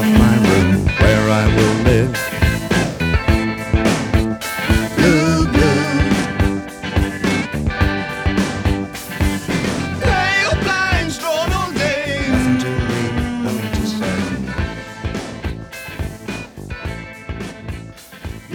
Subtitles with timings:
[0.00, 2.12] of my room where I will live.
[4.96, 5.82] Blue, blue.
[10.00, 12.28] Pale blinds drawn all day.
[12.32, 14.20] Nothing to read, nothing to say.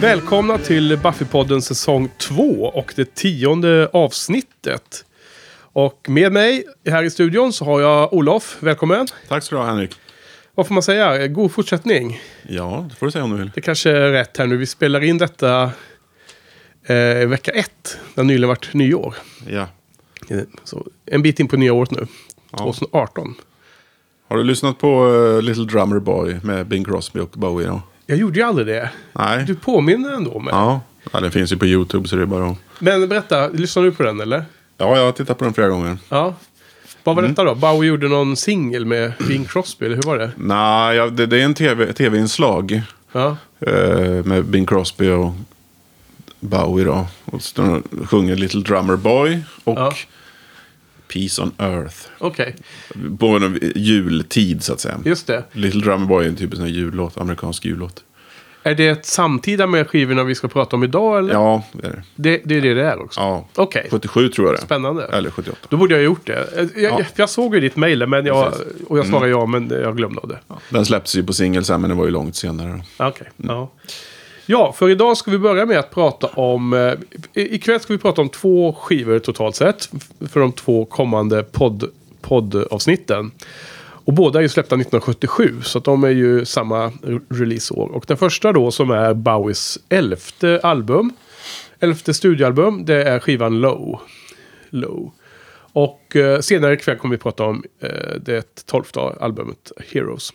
[0.00, 2.42] Välkomna till Buffypodden säsong 2
[2.74, 5.04] och det tionde avsnittet.
[5.72, 8.56] Och med mig här i studion så har jag Olof.
[8.60, 9.06] Välkommen.
[9.28, 9.94] Tack ska du ha Henrik.
[10.56, 11.26] Vad får man säga?
[11.28, 12.20] God fortsättning.
[12.48, 13.50] Ja, det får du säga om du vill.
[13.54, 14.56] Det kanske är rätt här nu.
[14.56, 15.70] Vi spelar in detta
[16.86, 17.98] eh, vecka ett.
[18.14, 19.14] Det har nyligen varit nyår.
[19.48, 19.68] Ja.
[20.28, 22.06] Eh, Så en bit in på nya året nu.
[22.50, 22.58] Ja.
[22.58, 23.34] 2018.
[24.28, 27.82] Har du lyssnat på eh, Little Drummer Boy med Bing Crosby och Bowie då?
[28.06, 28.90] Jag gjorde ju aldrig det.
[29.12, 29.44] Nej.
[29.46, 30.54] Du påminner ändå mig.
[30.54, 30.80] Ja.
[31.12, 32.56] ja, den finns ju på YouTube så det är bara att...
[32.78, 34.44] Men berätta, lyssnade du på den eller?
[34.78, 35.98] Ja, jag har tittat på den flera gånger.
[36.08, 36.34] Ja.
[37.04, 37.22] Vad Mm.
[37.24, 37.54] var detta då?
[37.54, 40.30] Bowie gjorde någon singel med Bing Crosby, eller hur var det?
[40.36, 42.82] Nej, ja, det, det är en TV, tv-inslag
[43.12, 43.36] Ja.
[43.60, 45.32] eh, med Bing Crosby och
[46.40, 47.06] Bowie då.
[47.24, 49.92] Och så sjunger Little Drummer Boy och Ja.
[51.12, 51.96] Peace on Earth.
[52.18, 52.56] Okej,
[53.18, 54.98] På en jultid så att säga.
[55.04, 55.44] just det.
[55.52, 58.04] Little Drummer Boy är en typisk sån här jullåt, amerikansk jullåt.
[58.66, 61.18] Är det samtida med skivorna vi ska prata om idag?
[61.18, 61.32] Eller?
[61.34, 62.02] Ja, det är det.
[62.16, 63.20] Det, det är det det är också?
[63.20, 63.46] Ja.
[63.54, 64.64] Okej, 77 tror jag det är.
[64.64, 65.04] spännande.
[65.12, 65.58] Eller 78.
[65.68, 66.46] Då borde jag ha gjort det.
[66.56, 67.04] Jag, jag, Ja.
[67.16, 68.46] jag såg ju ditt mejl men jag.
[68.46, 68.58] Mm.
[68.88, 70.38] och jag svarade ja, men jag glömde av det.
[70.70, 72.82] Den släpptes ju på singel sen, men det var ju långt senare.
[72.96, 73.70] Okej, ja.
[74.46, 76.72] Ja, för idag ska vi börja med att prata om...
[76.72, 76.92] Eh,
[77.42, 79.90] i- ikväll ska vi prata om två skivor totalt sett.
[80.30, 81.84] För de två kommande podd,
[82.20, 83.30] poddavsnitten.
[84.06, 87.88] Och båda är ju släppta 1977, så de är ju samma re- releaseår.
[87.94, 91.12] Och den första då som är Bowies elfte album.
[91.80, 94.00] Elfte studioalbum, det är skivan Low.
[94.70, 95.12] Low.
[95.72, 97.90] Och eh, senare ikväll kommer vi prata om eh,
[98.20, 100.30] det tolfte albumet Heroes.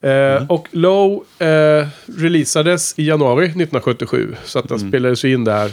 [0.00, 4.34] Eh, Och Low eh, releasades i januari 1977.
[4.44, 5.70] Så att den spelades ju in där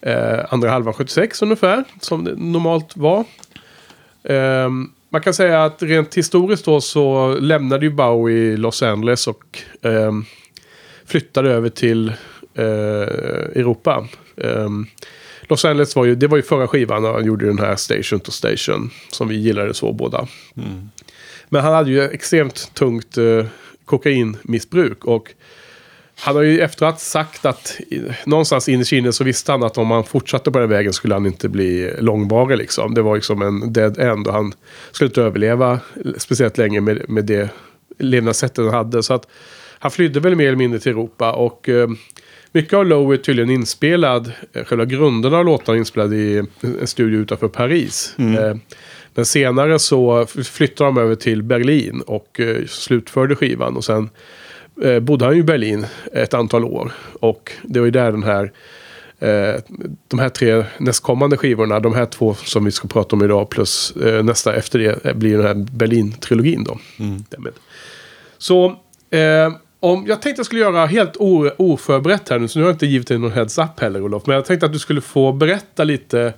[0.00, 1.84] eh, andra halvan 76 ungefär.
[2.00, 3.24] Som det normalt var.
[4.24, 9.58] Ehm, man kan säga att rent historiskt då så lämnade ju Bowie Los Angeles och
[9.82, 10.24] ehm,
[11.06, 12.08] flyttade över till
[12.54, 12.64] eh,
[13.54, 14.08] Europa.
[14.36, 14.86] Ehm,
[15.42, 18.20] Los Angeles var ju, det var ju förra skivan när han gjorde den här Station
[18.20, 18.90] to Station.
[19.12, 20.26] Som vi gillade så båda.
[21.48, 23.46] Men han hade ju extremt tungt eh,
[23.84, 25.04] kokainmissbruk.
[25.04, 25.32] Och
[26.18, 27.80] han har ju efteråt sagt att
[28.26, 31.14] någonstans in i Kina så visste han att om han fortsatte på den vägen skulle
[31.14, 32.58] han inte bli långvarig.
[32.58, 32.94] Liksom.
[32.94, 34.52] Det var liksom en dead end och han
[34.92, 35.80] skulle inte överleva
[36.16, 37.50] speciellt länge med, med det
[37.98, 39.02] levnadssättet han hade.
[39.02, 39.28] Så att
[39.78, 41.32] han flydde väl mer eller mindre till Europa.
[41.32, 41.88] Och eh,
[42.52, 46.42] mycket av Low är tydligen inspelad, eh, själva grunderna av låtarna inspelade i
[46.80, 48.14] en studio utanför Paris.
[48.18, 48.56] Eh,
[49.14, 53.76] men senare så flyttade de över till Berlin och eh, slutförde skivan.
[53.76, 54.10] Och sen
[54.82, 56.92] eh, bodde han ju i Berlin ett antal år.
[57.20, 58.52] Och det var ju där den här
[59.18, 59.60] eh,
[60.08, 63.96] de här tre nästkommande skivorna, de här två som vi ska prata om idag plus
[63.96, 66.78] eh, nästa efter det eh, blir den här Berlin-trilogin då.
[67.28, 67.52] Därmed.
[68.38, 68.66] Så
[69.10, 71.16] eh, om, jag tänkte jag skulle göra helt
[71.56, 74.26] oförberett här nu, så nu har jag inte givit dig någon heads-up heller Olof.
[74.26, 76.32] Men jag tänkte att du skulle få berätta lite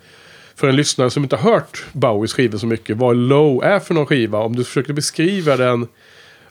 [0.54, 3.94] för en lyssnare som inte har hört Bowies skivor så mycket, vad Low är för
[3.94, 4.38] någon skiva.
[4.38, 5.86] Om du försökte beskriva den.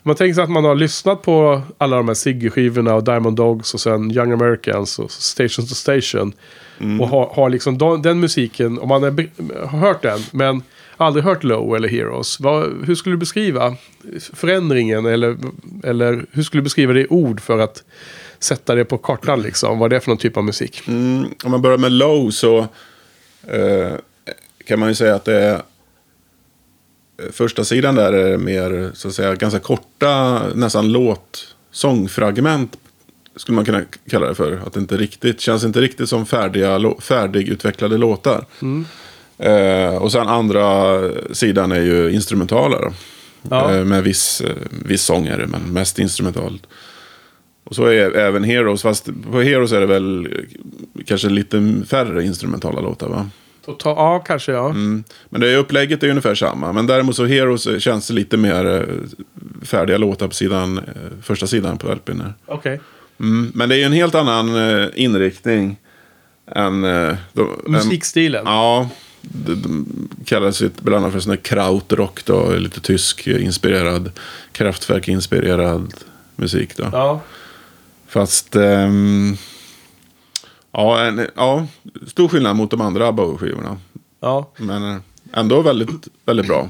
[0.08, 3.74] Man tänker sig att man har lyssnat på alla de här Ziggy-skivorna och Diamond Dogs
[3.74, 6.32] och sen Young Americans och Station to Station.
[7.00, 9.28] Och har, har liksom den, den musiken, om man är,
[9.66, 10.62] har hört den, men
[10.96, 12.40] aldrig hört Low eller Heroes.
[12.40, 13.76] Vad, hur skulle du beskriva
[14.34, 15.06] förändringen?
[15.06, 15.36] Eller,
[15.84, 17.84] eller hur skulle du beskriva det i ord för att
[18.38, 19.78] sätta det på kartan liksom?
[19.78, 20.82] Vad det är för någon typ av musik?
[20.86, 22.58] Mm, om man börjar med Low så
[23.46, 23.92] eh,
[24.64, 25.62] kan man ju säga att det är
[27.32, 32.76] första sidan där är mer så att säga ganska korta nästan låt sångfragment
[33.36, 34.60] skulle man kunna kalla det för.
[34.66, 38.44] Att det inte riktigt känns inte riktigt som färdiga, färdigutvecklade låtar.
[39.38, 41.00] Eh, och sen andra
[41.32, 42.92] sidan är ju instrumentaler.
[43.50, 43.74] Ja.
[43.74, 46.66] Eh, med viss, eh, viss sång är det, men mest instrumentalt.
[47.64, 52.24] Och så är även Heroes, fast på Heroes är det väl eh, kanske lite färre
[52.24, 53.30] instrumentala låtar va?
[53.68, 54.70] Och ta, ja, kanske ja.
[54.70, 55.04] Mm.
[55.30, 56.72] Men det är, upplägget är ungefär samma.
[56.72, 58.82] Men däremot så Heroes känns det lite mer eh,
[59.66, 60.84] färdiga låtar på sidan, eh,
[61.22, 62.22] första sidan på LPn.
[62.46, 62.80] Okej.
[63.20, 63.52] Mm.
[63.54, 65.76] Men det är ju en helt annan eh, inriktning.
[66.46, 66.84] en...
[66.84, 68.42] eh, de- en Musikstilen.
[68.46, 68.88] Ja,
[69.22, 69.86] de, de
[70.24, 74.10] kallas ju bland annat för sån här krautrock då, lite tysk inspirerad,
[74.52, 75.94] Kraftwerk-inspirerad
[76.36, 76.88] musik då.
[76.92, 77.20] Ja.
[78.08, 79.36] Fast, ehm,
[80.78, 81.66] ja, en, ja,
[82.06, 83.76] stor skillnad mot de andra Bowie-skivorna.
[84.20, 84.50] ja.
[84.58, 84.96] Men eh,
[85.32, 86.68] ändå väldigt, väldigt bra.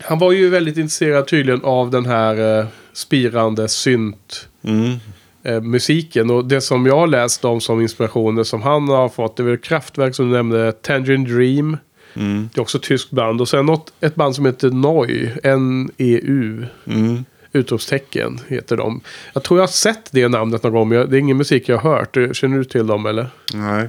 [0.00, 4.96] Han var ju väldigt intresserad tydligen av den här eh, spirande synt Mm.
[5.42, 6.30] eh, musiken.
[6.30, 9.44] Och det som jag har läst om som inspirationer som han har fått, det är
[9.44, 11.76] väl Kraftwerk som du nämnde, Tangerine Dream.
[12.14, 12.48] Mm.
[12.54, 13.40] Det är också ett tyskt band.
[13.40, 16.66] Och sen något, ett band som heter Neu, N-E-U.
[16.86, 17.24] Mm.
[17.52, 19.00] Utropstecken heter de.
[19.32, 21.78] Jag tror jag har sett det namnet någon gång, men det är ingen musik jag
[21.78, 22.36] har hört.
[22.36, 23.26] Känner du till dem eller?
[23.54, 23.88] Nej.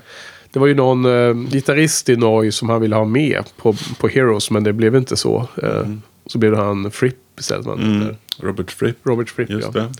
[0.51, 4.07] Det var ju någon eh, gitarrist i Neu som han ville ha med på, på
[4.07, 5.48] Heroes, men det blev inte så.
[5.63, 5.88] Eh,
[6.25, 7.65] Så blev det han Fripp istället.
[7.65, 8.15] Mm.
[8.42, 9.81] Robert Fripp, Robert Fripp, just ja.
[9.81, 9.92] det.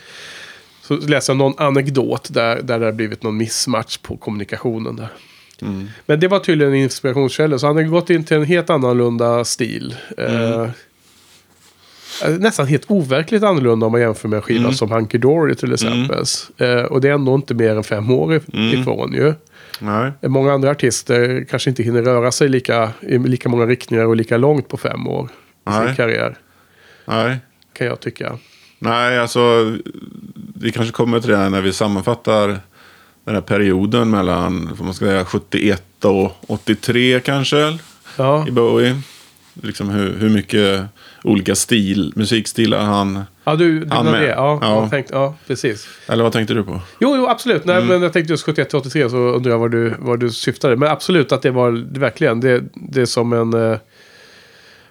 [0.81, 5.07] Så läste jag någon anekdot där, där det har blivit någon missmatch på kommunikationen där.
[5.62, 5.88] Mm.
[6.06, 9.45] Men det var tydligen en inspirationskälla, så han har gått in till en helt annorlunda
[9.45, 9.95] stil.
[10.18, 10.69] Eh, eh,
[12.39, 16.24] nästan helt overkligt annorlunda om man jämför med en skiva som Hunky Dory till exempel.
[16.57, 19.33] Eh, och det är ändå inte mer än fem år if- ifrån ju.
[19.80, 20.12] Nej.
[20.21, 24.38] Många andra artister kanske inte hinner röra sig lika, i lika många riktningar och lika
[24.38, 25.30] långt på fem år
[25.69, 26.38] i sin karriär.
[27.06, 27.38] Nej.
[27.77, 28.38] Kan jag tycka.
[28.80, 29.74] Nej, alltså
[30.56, 32.48] vi kanske kommer till det när vi sammanfattar
[33.25, 37.77] den här perioden mellan, vad man ska säga, 71 och 83 kanske
[38.18, 39.01] Ja, i Bowie.
[39.62, 40.81] Liksom hur, hur mycket
[41.23, 43.23] olika stil, musikstilar han...
[43.43, 44.21] ja du, du Han med.
[44.21, 44.27] det?
[44.27, 44.89] Ja, Ja.
[44.89, 45.87] Tänkte, ja, precis.
[46.07, 46.81] Eller vad tänkte du på?
[46.99, 47.63] Jo, jo absolut.
[47.65, 47.75] Mm.
[47.77, 50.75] Nej, men jag tänkte just 71-83 så undrar jag vad du, vad du syftade.
[50.75, 53.71] Men absolut att det var verkligen, det, det är som en...
[53.71, 53.77] Eh,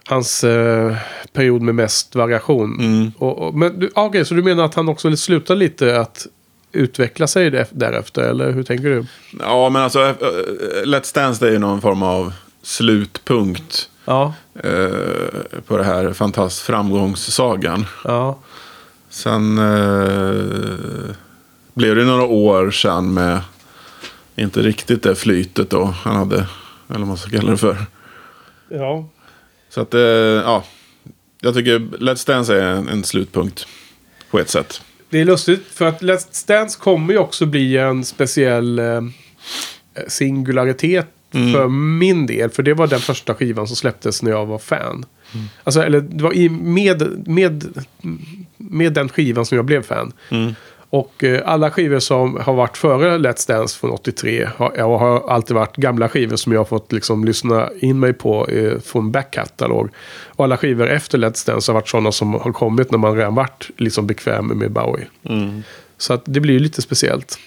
[0.06, 0.96] hans eh,
[1.32, 2.80] period med mest variation.
[2.80, 3.12] Mm.
[3.18, 6.26] Och, och, men du, ah, okej, så du menar att han också slutade lite att
[6.72, 8.22] utveckla sig där- därefter?
[8.22, 9.04] Eller hur tänker du?
[9.40, 10.14] Ja, men alltså eh,
[10.84, 12.32] Let's Dance det är ju någon form av
[12.62, 17.86] slutpunkt Ja, eh, på det här fantastisk framgångssagan.
[18.04, 18.38] ja.
[19.08, 21.14] Sen eh,
[21.74, 23.40] blev det några år sen med
[24.36, 26.36] inte riktigt det flytet då han hade.
[26.88, 27.76] Eller vad man ska kalla det för.
[28.68, 29.08] Ja,
[29.68, 30.64] Så att, eh, ja.
[31.40, 33.66] Jag tycker Let's Dance är en, en slutpunkt.
[34.30, 34.82] På ett sätt.
[35.10, 39.02] Det är lustigt för att Let's Dance kommer ju också bli en speciell eh,
[40.08, 42.50] singularitet för min del.
[42.50, 45.04] För det var den första skivan som släpptes när jag var fan.
[45.64, 47.84] Alltså, eller det var i, med, med,
[48.56, 50.12] med den skivan som jag blev fan.
[50.90, 55.30] Och eh, alla skivor som har varit före Let's Dance från 83 har, jag har
[55.30, 59.12] alltid varit gamla skivor som jag har fått liksom lyssna in mig på eh, från
[59.12, 59.88] backkatalog.
[60.26, 63.34] Och alla skivor efter Let's Dance har varit sådana som har kommit när man redan
[63.34, 65.06] varit liksom bekväm med Bowie.
[65.98, 67.38] Så att det blir ju lite speciellt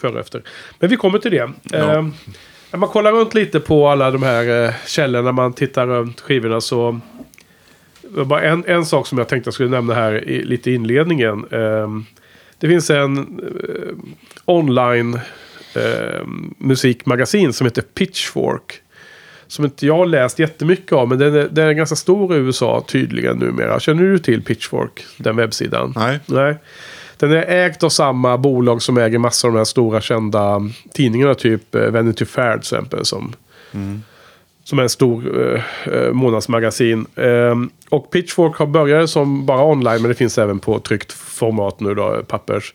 [0.00, 0.42] före och efter.
[0.78, 1.50] Men vi kommer till det.
[1.72, 2.06] Eh,
[2.72, 6.20] när man kollar runt lite på alla de här eh, källorna, när man tittar runt
[6.20, 7.00] skivorna så...
[8.02, 10.70] det var Bara en, en sak som jag tänkte jag skulle nämna här i, lite
[10.70, 11.46] i inledningen.
[11.50, 11.88] Eh,
[12.58, 13.94] det finns en eh,
[14.44, 15.14] online
[15.74, 16.26] eh,
[16.58, 18.80] musikmagasin som heter Pitchfork.
[19.46, 22.38] Som inte jag har läst jättemycket av, men den är, den är ganska stor i
[22.38, 23.80] USA tydligen numera.
[23.80, 25.92] Känner du till Pitchfork, den webbsidan?
[25.96, 26.18] Nej.
[26.26, 26.56] Nej.
[27.22, 30.60] Den är ägd av samma bolag som äger massor av de här stora kända
[30.92, 31.34] tidningarna.
[31.34, 33.04] Typ eh, Vanity Fair till exempel.
[33.04, 33.32] Som,
[34.64, 35.62] som är en stor eh,
[35.94, 37.06] eh, månadsmagasin.
[37.16, 40.02] Ehm, och Pitchfork har börjat som bara online.
[40.02, 42.74] Men det finns även på tryckt format nu då, pappers.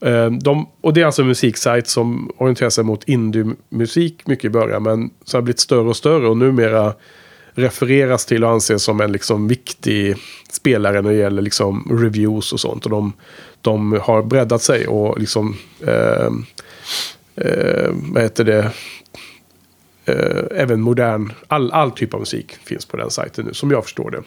[0.00, 4.50] Ehm, de, och det är alltså en musiksajt som orienterar sig mot indie-musik mycket i
[4.50, 4.82] början.
[4.82, 6.28] Men som har blivit större och större.
[6.28, 6.92] Och numera
[7.54, 10.16] refereras till och anses som en liksom viktig
[10.50, 12.84] spelare när det gäller liksom reviews och sånt.
[12.84, 13.12] Och de,
[13.66, 15.56] de har breddat sig och liksom...
[15.86, 16.30] Eh,
[17.36, 18.70] eh, vad heter det?
[20.04, 23.84] Eh, även modern, all, all typ av musik finns på den sajten nu, som jag
[23.84, 24.22] förstår det.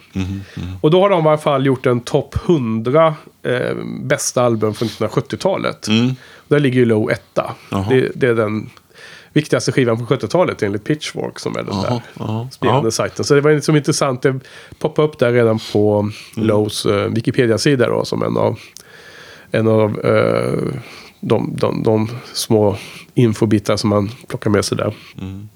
[0.80, 4.88] Och då har de i alla fall gjort en topp 100 eh, bästa album från
[4.88, 5.86] 1970-talet.
[6.48, 7.54] Där ligger ju Low etta.
[7.90, 8.70] Det, det är den
[9.32, 13.24] viktigaste skivan från 70-talet enligt Pitchfork som är den Jaha, där spelande sajten.
[13.24, 14.22] Så det var liksom intressant.
[14.22, 14.40] Det
[14.78, 16.48] poppade upp där redan på Mm.
[16.48, 18.58] Lows eh, Wikipedia-sida då, som en av,
[19.52, 20.74] en av eh,
[21.20, 22.76] de, de, de små
[23.14, 24.94] infobitar som man plockar med sig där.
[25.20, 25.48] Mm.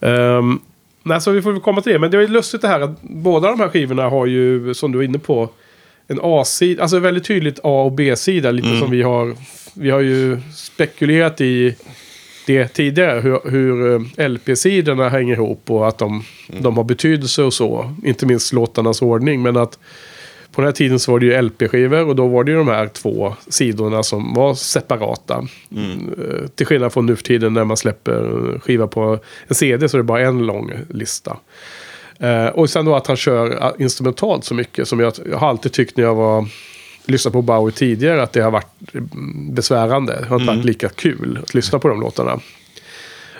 [0.00, 0.60] Um,
[1.02, 1.98] nej, så vi får väl komma till det.
[1.98, 4.98] Men det är lustigt det här att båda de här skivorna har ju, som du
[4.98, 5.48] är inne på,
[6.08, 8.50] en A-sida, alltså väldigt tydligt A och B-sida.
[8.50, 8.80] Lite Mm.
[8.80, 9.34] som vi har,
[9.74, 11.74] vi har ju spekulerat i
[12.46, 13.20] det tidigare.
[13.20, 16.62] Hur, hur eh, LP-sidorna hänger ihop och att de, Mm.
[16.62, 17.94] de har betydelse och så.
[18.04, 19.42] Inte minst låtarnas ordning.
[19.42, 19.78] Men att
[20.52, 22.68] på den här tiden så var det ju LP-skivor och då var det ju de
[22.68, 25.46] här två sidorna som var separata.
[25.70, 29.96] Eh, till skillnad från nu för tiden när man släpper skiva på en CD så
[29.96, 31.36] är det bara en lång lista.
[32.18, 35.48] Eh, och sen då att han kör eh, instrumentalt så mycket som jag, jag har
[35.48, 36.48] alltid tyckt när jag var
[37.04, 40.16] lyssnat på Bowie tidigare att det har varit mm, besvärande.
[40.20, 42.40] Det har inte varit lika kul att lyssna på de låtarna.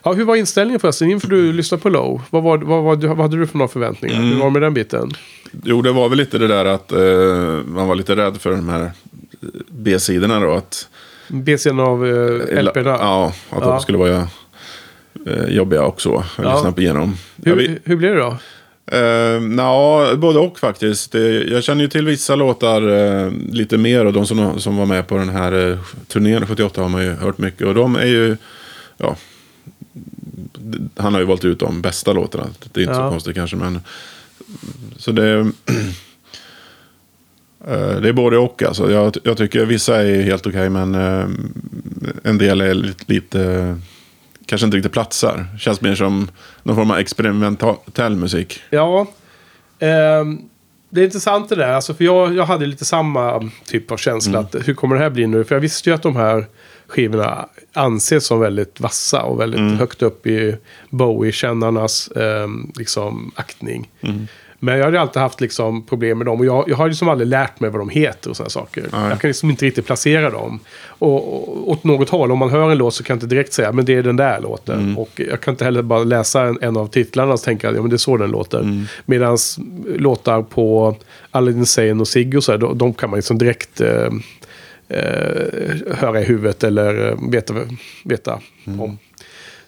[0.02, 2.22] Ja, hur var inställningen förresten inför du lyssnade på Low?
[2.30, 4.22] Vad, var, vad, vad, vad hade du för några förväntningar?
[4.22, 5.10] Hur var det med den biten?
[5.64, 7.00] Jo, det var väl lite det där att eh,
[7.66, 8.88] man var lite rädd för de här eh,
[9.68, 10.52] B-sidorna då.
[10.54, 10.88] Att,
[11.28, 12.96] BCn av eh, LP'na?
[13.00, 13.66] Ja, att Ja.
[13.70, 14.28] de skulle vara
[15.26, 16.14] eh, jobbiga också.
[16.14, 16.54] Att Ja.
[16.54, 17.16] lyssna på igenom.
[17.36, 18.36] Jag Hur, vet- hur blev det då?
[18.96, 21.14] Eh, Nja, både och faktiskt.
[21.48, 25.06] Jag känner ju till vissa låtar eh, lite mer och de som, som var med
[25.08, 25.78] på den här eh,
[26.08, 27.66] turnén 78 har man ju hört mycket.
[27.66, 28.36] Och de är ju,
[28.96, 29.16] ja,
[30.96, 32.46] han har ju valt ut de bästa låtarna.
[32.72, 33.06] Det är inte Ja.
[33.06, 33.80] så konstigt kanske, men
[34.96, 35.38] så det,
[37.66, 38.90] eh, det är både och alltså.
[38.90, 41.28] Jag, jag tycker vissa är helt okej, men eh,
[42.24, 43.76] en del är lite, lite
[44.46, 45.46] kanske inte riktigt platsar.
[45.58, 46.28] Känns mer som
[46.62, 48.60] någon form av experimentell musik.
[48.70, 49.06] Ja,
[49.78, 50.38] ehm,
[50.90, 51.72] det är intressant det där.
[51.72, 54.38] Alltså, för jag, jag hade lite samma typ av känsla.
[54.38, 54.44] Mm.
[54.44, 55.44] Att, hur kommer det här bli nu?
[55.44, 56.46] För jag visste ju att de här
[56.90, 59.76] skivorna anses som väldigt vassa och väldigt Mm.
[59.78, 60.56] högt upp i
[60.90, 63.88] Bowie-kännarnas ehm, liksom, aktning.
[64.00, 64.26] Mm.
[64.62, 66.38] Men jag hade alltid haft liksom, problem med dem.
[66.40, 68.84] Och jag, jag har liksom aldrig lärt mig vad de heter och sådana saker.
[68.92, 69.08] Nej.
[69.08, 70.60] Jag kan liksom inte riktigt placera dem.
[70.86, 73.52] Och, och åt något håll, om man hör en låt så kan jag inte direkt
[73.52, 74.80] säga men det är den där låten.
[74.80, 74.98] Mm.
[74.98, 77.90] Och jag kan inte heller bara läsa en, en av titlarna och tänka ja men
[77.90, 78.58] det är så den låter.
[78.60, 78.84] Mm.
[79.06, 79.38] Medan
[79.96, 80.96] låtar på
[81.30, 84.10] Aladdin Sane och Sigge och så här, de, de kan man liksom direkt eh,
[84.90, 87.54] eh, höra i huvudet eller eh, veta,
[88.04, 88.80] veta Mm.
[88.80, 88.98] om.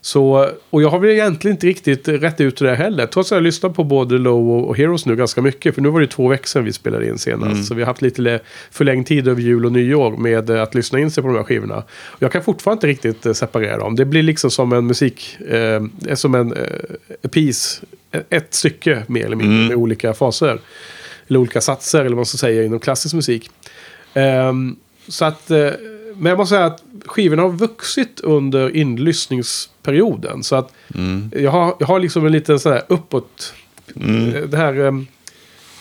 [0.04, 3.06] Så, och jag har väl egentligen inte riktigt rätt ut det heller.
[3.06, 5.74] Trots att jag lyssnar på både Low och, Heroes nu ganska mycket.
[5.74, 7.52] För nu var det två veckor sedan vi spelade in senast.
[7.52, 7.62] Mm.
[7.64, 10.98] Så vi har haft lite förlängd tid över jul och nyår med eh, att lyssna
[10.98, 11.82] in sig på de här skivorna.
[12.18, 13.96] Jag kan fortfarande inte riktigt eh, separera dem.
[13.96, 15.82] Det blir liksom som en musik, eh,
[16.14, 17.82] som en eh, piece,
[18.30, 20.58] ett stycke mer eller mindre med olika faser.
[21.28, 23.50] Eller olika satser eller vad man ska säga inom klassisk musik.
[24.14, 24.76] Ehm,
[25.08, 25.70] så att, eh,
[26.16, 30.42] men jag måste säga att skivorna har vuxit under inlyssningsperioden.
[30.42, 30.72] Så att
[31.32, 33.54] jag, har, jag har liksom en liten sån här uppåt...
[33.96, 34.74] eh, Det här...
[34.80, 35.06] ehm,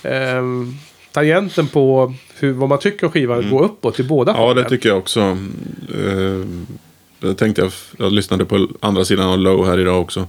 [0.03, 0.73] ehm,
[1.11, 4.69] tangenten på hur, vad man tycker om skivan går uppåt i båda Ja, det fallen.
[4.69, 5.37] tycker jag också.
[7.23, 10.27] Eh, tänkte jag, jag lyssnade på andra sidan av Low här idag också.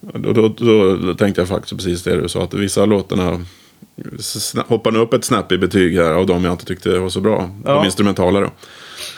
[0.00, 0.48] Då, då,
[0.96, 3.44] då, tänkte jag faktiskt precis det du sa, att vissa låtarna
[4.66, 7.20] hoppar nu upp ett snäpp i betyg här av de jag inte tyckte var så
[7.20, 7.50] bra.
[7.64, 7.74] Ja.
[7.74, 8.50] De instrumentala då.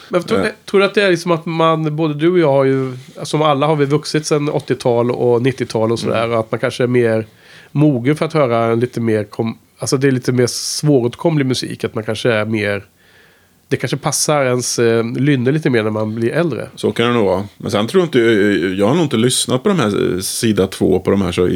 [0.08, 0.46] Men tror, Eh.
[0.64, 3.42] tror du att det är liksom att man, både du och jag har ju, som
[3.42, 6.24] alla har vi vuxit sedan 80-tal och 90-tal och sådär.
[6.24, 6.32] Mm.
[6.32, 7.26] Och att man kanske är mer
[7.72, 11.84] mogen för att höra en lite mer, kom, alltså det är lite mer svåråtkomlig musik.
[11.84, 12.84] Att man kanske är mer,
[13.68, 16.68] det kanske passar ens eh, lynne lite mer när man blir äldre.
[16.74, 17.44] Så kan det nog vara.
[17.56, 18.18] Men sen tror jag inte,
[18.78, 21.48] jag har nog inte lyssnat på de här eh, sida två på de här så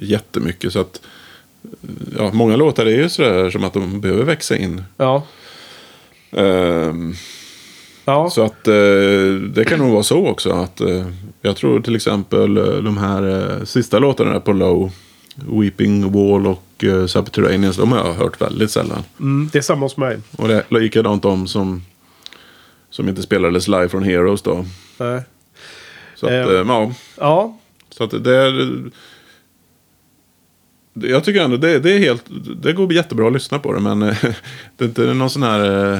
[0.00, 0.72] jättemycket.
[0.72, 1.00] Så att,
[2.18, 4.82] ja, många låtar är ju sådär som att de behöver växa in.
[4.96, 5.22] Ja,
[6.32, 7.14] Ehm,
[8.04, 10.50] ja, Så att eh, det kan nog vara så också.
[10.50, 11.06] Att, eh,
[11.42, 14.90] jag tror till exempel eh, de här sista låtarna på Low.
[15.60, 17.76] Weeping Wall och eh, Subterraneans.
[17.76, 19.02] De har jag hört väldigt sällan.
[19.20, 20.18] mm, det är samma hos mig.
[20.36, 21.82] Och det är likadant de som,
[22.90, 24.64] som inte spelades live från Heroes då.
[24.98, 25.22] Nej.
[26.16, 26.38] Så att, Eh.
[26.40, 26.92] eh, ja.
[27.18, 27.58] Ja,
[27.90, 28.70] Så att det är...
[30.92, 32.24] Jag tycker ändå det, det är helt...
[32.62, 33.80] Det går jättebra att lyssna på det.
[33.80, 34.16] Men eh,
[34.76, 35.92] det är inte någon sån här...
[35.94, 35.98] eh,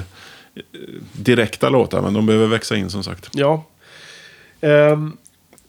[1.12, 2.02] direkta låtar.
[2.02, 3.28] Men de behöver växa in som sagt.
[3.32, 3.64] Ja.
[4.60, 5.16] Um,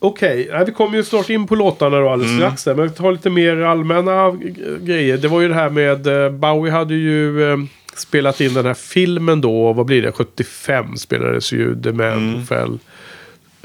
[0.03, 2.63] Okej, Nej, vi kommer ju snart in på låtarna då alldeles strax.
[2.63, 5.17] där, Men vi tar lite mer allmänna g- grejer.
[5.17, 6.07] Det var ju det här med...
[6.07, 7.57] eh, Bowie hade ju eh,
[7.95, 9.73] spelat in den här filmen då.
[9.73, 10.11] Vad blir det?
[10.11, 12.79] 75 spelades ju The Man Who Fell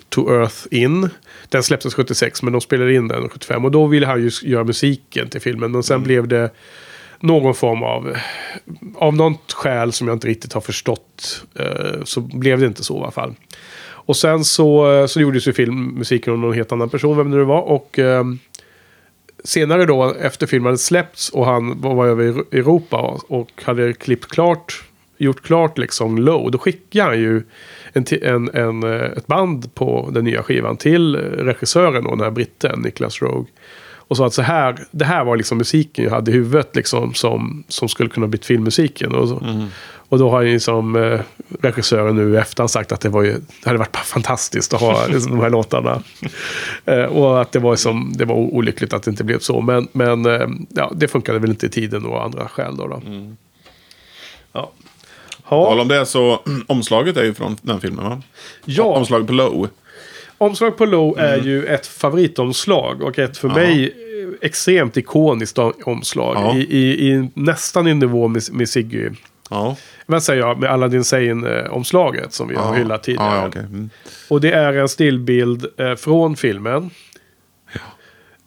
[0.09, 1.09] to Earth In.
[1.49, 3.65] Den släpptes 76 men de spelade in den 75.
[3.65, 5.73] Och då ville han ju göra musiken till filmen.
[5.73, 6.51] Men sen blev det
[7.21, 8.17] någon form av...
[8.95, 11.45] Av något skäl som jag inte riktigt har förstått.
[11.59, 13.35] eh, så blev det inte så i alla fall.
[14.07, 17.37] Och sen så, eh, så gjordes ju filmmusiken av någon helt annan person, vem det
[17.37, 17.61] nu var.
[17.61, 18.39] Och ehm,
[19.45, 22.25] senare då, efter filmen hade släppts och han var var över
[22.55, 24.85] i Europa och hade klippt klart,
[25.19, 27.43] gjort klart liksom low, då skickade han ju
[27.93, 32.21] en, en, en, eh, ett band på den nya skivan till eh, regissören då, den
[32.21, 33.47] här britten, Niklas Rogue.
[34.09, 37.15] Och sa att så här, det här var liksom musiken jag hade i huvudet liksom
[37.15, 39.15] som, som skulle kunna bli filmmusiken.
[39.15, 39.69] Och, så.
[40.09, 41.21] och då har ju som eh,
[41.61, 45.07] regissören nu i efterhand sagt att det, var ju, det hade varit fantastiskt att ha
[45.09, 46.03] liksom, de här låtarna.
[46.85, 49.61] Eh, och att det var, som, det var olyckligt att det inte blev så.
[49.61, 52.77] Men, men eh, ja, det funkade väl inte i tiden och andra skäl.
[52.77, 53.03] Då, då.
[54.53, 54.73] Ja.
[55.49, 58.23] Tal Ja, om det så, omslaget är ju från den filmen va?
[58.65, 58.85] ja.
[58.85, 59.69] Omslaget på Low.
[60.39, 61.47] omslag på Low är Mm.
[61.47, 66.37] ju ett favoritomslag och ett för mig eh, extremt ikoniskt omslag.
[66.37, 66.57] Ja.
[66.57, 69.09] I, i, i, nästan i nivå med, med Siggy.
[69.51, 69.77] Ja.
[70.07, 70.59] Vad säger jag?
[70.61, 73.35] Med Aladdin Sane-omslaget som vi har hyllat tidigare.
[73.35, 73.61] Ja, ja, okej.
[73.63, 73.91] mm.
[74.29, 76.91] Och det är en stillbild eh, från filmen.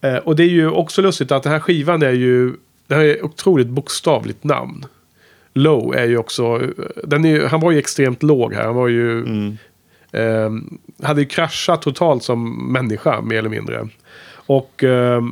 [0.01, 2.53] Eh, och det är ju också lustigt att den här skivan är ju...
[2.87, 4.85] Den har ju otroligt bokstavligt namn.
[5.59, 6.61] Low är ju också...
[7.03, 8.63] Den är, han var ju extremt låg här.
[8.63, 9.25] Han var ju...
[10.11, 10.51] Eh,
[11.03, 13.87] hade ju kraschat totalt som människa mer eller mindre.
[14.33, 15.23] Och eh,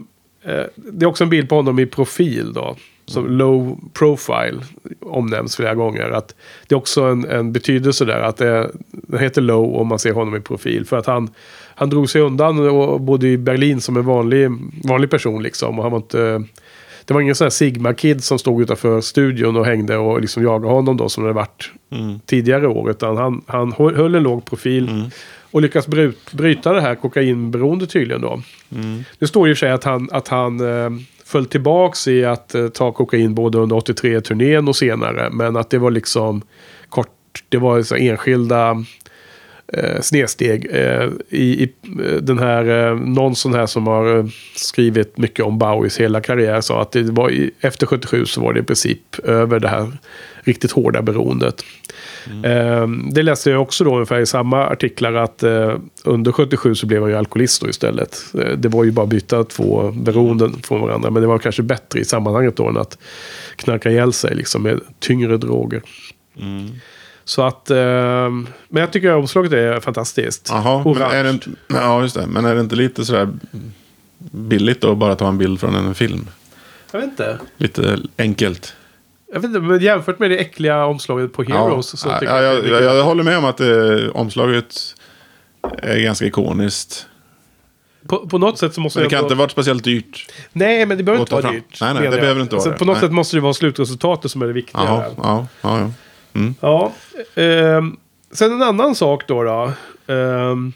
[0.43, 2.75] eh, det är också en bild på honom i profil då.
[3.05, 4.59] Som low profile
[5.01, 6.09] omnämns flera gånger.
[6.09, 6.35] Att
[6.67, 8.21] det är också en, en betydelse där.
[8.21, 10.85] Att det, det heter low om man ser honom i profil.
[10.85, 11.29] För att han,
[11.75, 14.49] han drog sig undan och bodde i Berlin som en vanlig,
[14.83, 15.77] vanlig person liksom.
[15.77, 16.43] Och han var inte...
[17.07, 20.73] Det var ingen sån här Sigma-kid som stod utanför studion och hängde och liksom jagade
[20.73, 21.71] honom då som det varit
[22.25, 22.89] tidigare år.
[22.89, 24.83] Utan han, han höll en låg profil.
[25.51, 28.41] Och lyckas bryt, bryta det här kokainberoende tydligen då.
[29.19, 30.89] Det står ju i och för sig att han, att han eh,
[31.25, 35.29] föll tillbaks i att eh, ta kokain både under 83-turnén och senare.
[35.31, 36.41] Men att det var liksom
[36.89, 38.85] kort, det var så enskilda
[39.73, 40.67] eh, snedsteg.
[40.71, 44.25] Eh, i, I eh, den här, eh, någon sån här som har eh,
[44.55, 48.53] skrivit mycket om Bowies hela karriär sa att det var i, efter 77 så var
[48.53, 49.91] det i princip över det här
[50.41, 51.63] riktigt hårda beroendet.
[52.43, 56.87] Eh, det läste jag också då ungefär i samma artiklar att eh, under 77 så
[56.87, 58.17] blev han ju alkoholist då istället.
[58.57, 61.09] Det var ju bara att byta två beroenden från varandra.
[61.09, 62.97] Men det var kanske bättre i sammanhanget då än att
[63.55, 65.81] knarka ihjäl sig liksom med tyngre droger.
[67.27, 67.77] Så att, eh,
[68.69, 70.49] men jag tycker omslaget är fantastiskt.
[70.51, 72.27] Jaha, men är det inte, ja, just det.
[72.27, 73.29] Men är det inte lite sådär
[74.31, 76.27] billigt att bara ta en bild från en film?
[76.91, 77.39] Jag vet inte.
[77.57, 78.73] Lite enkelt.
[79.33, 82.41] Jag vet inte, men jämfört med det äckliga omslaget på Heroes så ja, tycker ja,
[82.41, 83.67] jag, jag, det jag, jag håller med om att eh,
[84.13, 84.75] omslaget
[85.77, 87.05] är ganska ikoniskt.
[88.07, 90.31] på, på något sätt så måste Men det kan ändå- inte varit speciellt dyrt.
[90.53, 91.53] Nej, men det behöver inte vara fram.
[91.53, 91.81] dyrt.
[91.81, 92.21] Nej, nej, det jag.
[92.21, 92.77] behöver inte vara alltså, det.
[92.77, 93.01] På något Nej.
[93.01, 94.81] sätt måste det vara slutresultatet som är det viktiga.
[94.83, 95.91] Ja, ja, ja.
[96.37, 96.55] Mm.
[96.61, 96.93] Ja.
[97.35, 97.97] ehm,
[98.31, 99.43] sen en annan sak då.
[99.43, 99.71] då.
[100.13, 100.73] Ehm,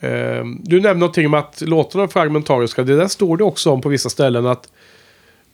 [0.00, 2.82] ehm, du nämnde någonting om att låtarna är fragmentariska.
[2.82, 4.68] Det där står det också om på vissa ställen att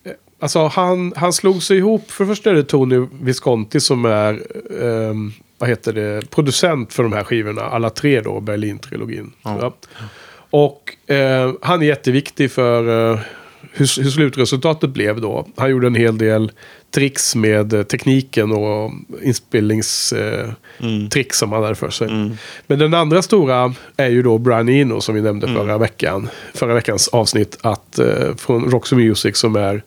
[0.04, 4.04] eh, Alltså han, han slog sig ihop, för det första är det Tony Visconti som
[4.04, 4.42] är,
[4.82, 7.62] ehm, vad heter det, producent för de här skivorna.
[7.62, 9.32] Alla tre då, Berlin-trilogin.
[9.42, 9.74] Ja.
[10.50, 13.20] Och eh, han är jätteviktig för eh,
[13.72, 15.46] hur, hur slutresultatet blev då.
[15.56, 16.52] Han gjorde en hel del
[16.90, 22.08] tricks med eh, tekniken och inspelningstricks eh, tricks som han hade för sig.
[22.66, 26.28] Men den andra stora är ju då Brian Eno som vi nämnde förra veckan.
[26.54, 29.82] Förra veckans avsnitt att, eh, från Roxy Music som är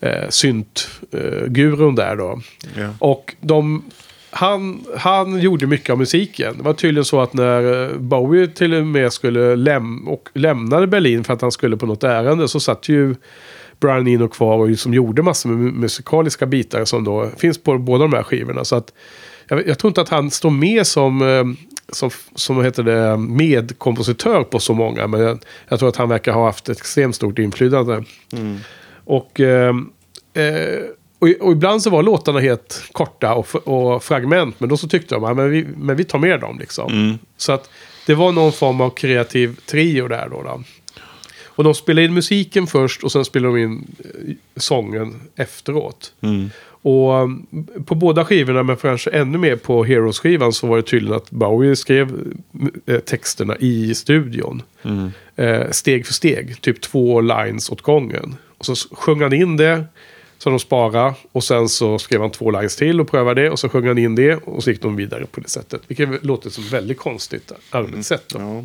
[0.00, 2.40] eh, syntgurun där då.
[2.76, 2.94] Ja.
[2.98, 3.82] Och de,
[4.30, 6.54] han, han gjorde mycket av musiken.
[6.56, 10.86] Det var tydligen så att när eh, Bowie till och med skulle läm och lämnade
[10.86, 13.14] Berlin för att han skulle på något ärende så satt ju
[13.80, 17.78] Brian Eno kvar och som gjorde massor med mu- musikaliska bitar som då finns på
[17.78, 18.64] båda de här skivorna.
[18.64, 18.92] Så att
[19.48, 21.44] jag, jag tror inte att han står med som, eh,
[21.92, 25.06] som, som heter det, medkompositör på så många.
[25.06, 25.38] Men jag,
[25.68, 28.04] jag tror att han verkar ha haft ett extremt stort inflytande.
[29.04, 29.74] Och, eh,
[30.34, 30.80] eh,
[31.20, 34.60] och, och ibland så var låtarna helt korta och, och fragment.
[34.60, 36.58] Men då så tyckte de att men vi, men vi tar med dem.
[36.58, 37.18] Liksom.
[37.36, 37.70] Så att
[38.06, 40.42] det var någon form av kreativ trio där då.
[40.42, 40.62] då.
[41.44, 46.12] Och de spelade in musiken först och sen spelade de in eh, sången efteråt.
[46.82, 47.46] Och um,
[47.86, 51.76] på båda skivorna, men kanske ännu mer på Heroes-skivan, så var det tydligen att Bowie
[51.76, 52.32] skrev
[52.86, 54.62] eh, texterna i studion.
[55.36, 58.36] Eh, steg för steg, typ två lines åt gången.
[58.58, 59.84] Och så sjöng han in det,
[60.42, 61.14] så de sparade.
[61.32, 63.50] Och sen så skrev han två lines till och prövade det.
[63.50, 65.82] Och så sjöng han in det och så gick de vidare på det sättet.
[65.86, 68.28] Vilket låter som väldigt konstigt arbetssätt.
[68.28, 68.38] Då.
[68.38, 68.58] Ja.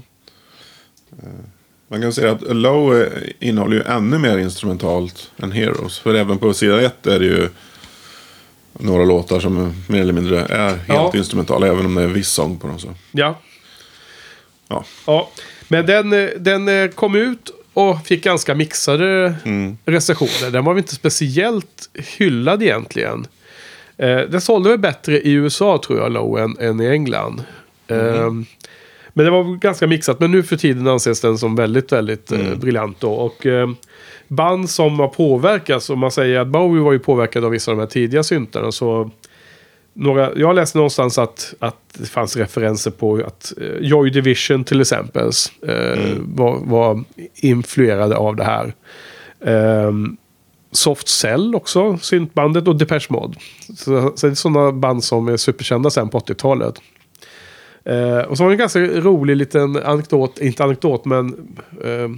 [1.24, 1.30] Eh,
[1.88, 3.08] Man kan säga att Low eh,
[3.40, 6.00] innehåller ju ännu mer instrumentalt än Heroes.
[6.00, 7.50] För även på sida ett är det ju
[8.74, 11.12] några låtar som mer eller mindre är helt Ja.
[11.16, 11.68] instrumentala.
[11.68, 12.80] Även om det är viss sång på dem.
[12.80, 12.94] Så.
[13.12, 13.40] Ja.
[14.68, 14.86] Ja.
[15.06, 15.30] Ja,
[15.68, 19.78] men den, eh, den kom ut och fick ganska mixade Mm.
[19.86, 20.52] recensioner.
[20.52, 23.28] Den var väl inte speciellt hyllad egentligen.
[23.98, 27.44] Eh, den sålde väl bättre i USA tror jag, Low, än, än i England.
[27.88, 28.32] Eh,
[29.14, 30.20] men det var ganska mixat.
[30.20, 33.00] Men nu för tiden anses den som väldigt, väldigt eh, briljant.
[33.00, 33.12] Då.
[33.14, 33.70] Och eh,
[34.28, 37.78] band som har påverkats, om man säger att Bowie var ju påverkad av vissa av
[37.78, 38.72] de här tidiga syntarna.
[38.72, 39.12] Så
[39.98, 44.82] några, jag läste någonstans att, att det fanns referenser på att eh, Joy Division till
[44.82, 45.32] exempel
[45.68, 47.04] eh, var, var
[47.36, 48.74] influerade av det här.
[49.46, 50.18] Ehm,
[50.72, 53.38] Soft Cell också, syntbandet och Depeche Mode.
[53.78, 56.82] Så, så det är sådana band som är superkända sen på 80-talet.
[57.86, 61.28] Eh, och så var det en ganska rolig liten anekdot, inte anekdot men
[61.84, 62.10] eh,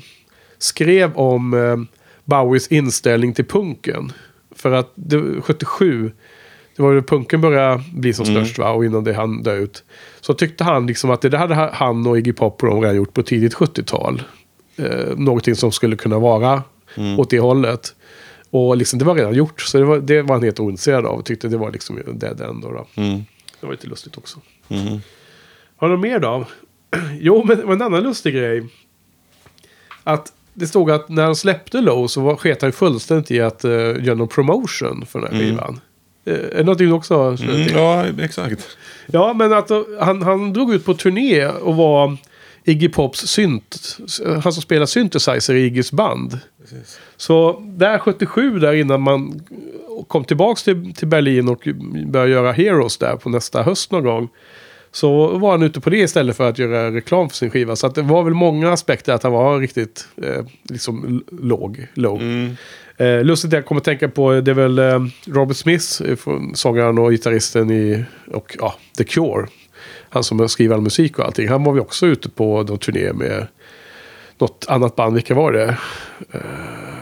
[0.57, 1.77] skrev om eh,
[2.23, 4.11] Bowies inställning till punken.
[4.55, 6.11] För att det, 77,
[6.77, 9.83] det var ju punken började bli som störst va, och innan det han dö ut.
[10.21, 12.95] Så tyckte han liksom att det där hade han och Iggy Pop och de redan
[12.95, 14.21] gjort på tidigt 70-tal.
[14.75, 16.63] Eh, någonting som skulle kunna vara
[17.17, 17.95] åt det hållet.
[18.49, 21.21] Och liksom, det var redan gjort, så det var, det var han helt ointresserad av.
[21.21, 22.61] Tyckte det var liksom dead end.
[22.61, 22.87] Då, då.
[23.01, 23.25] Mm.
[23.59, 24.39] Det var lite lustigt också.
[25.77, 26.45] Har du något mer då?
[27.19, 28.65] Jo, men det var en annan lustig grej.
[30.03, 33.65] Att det stod att när han släppte Low så var, sket han fullständigt i att
[33.65, 35.73] uh, göra någon promotion för den här skivan.
[35.73, 35.79] Uh,
[36.31, 38.77] är det någonting du också känner Mm, ja, exakt.
[39.05, 42.17] Ja, men att uh, han, han drog ut på turné och var
[42.63, 43.97] Iggy Pops synt.
[44.43, 46.39] Han som spelar synthesizer i Iggys band.
[47.17, 49.41] Så där 77, där innan man
[50.07, 51.67] kom tillbaka till, till Berlin och
[52.05, 54.29] började göra Heroes där på nästa höst någon gång.
[54.91, 57.75] Så var han ute på det istället för att göra reklam för sin skiva.
[57.75, 61.87] Så det var väl många aspekter att han var riktigt eh, liksom låg.
[61.93, 62.21] låg.
[62.97, 66.17] Eh, lustigt jag kommer att tänka på det är väl eh, Robert Smith, eh,
[66.53, 69.47] sångaren och gitarristen i och, ja, The Cure.
[70.09, 71.49] Han som skriver all musik och allting.
[71.49, 73.47] Han var ju också ute på någon turné med
[74.37, 75.13] något annat band.
[75.13, 75.77] Vilka var det?
[76.35, 76.41] Uh,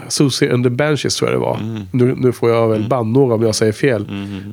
[0.07, 1.59] Susie and the Banshees tror jag det var.
[1.91, 4.07] Nu, nu får jag väl bannor om jag säger fel.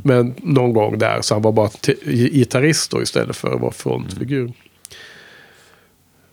[0.05, 1.71] Men någon gång där så han var bara
[2.05, 4.53] gitarrist då istället för att vara frontfigur.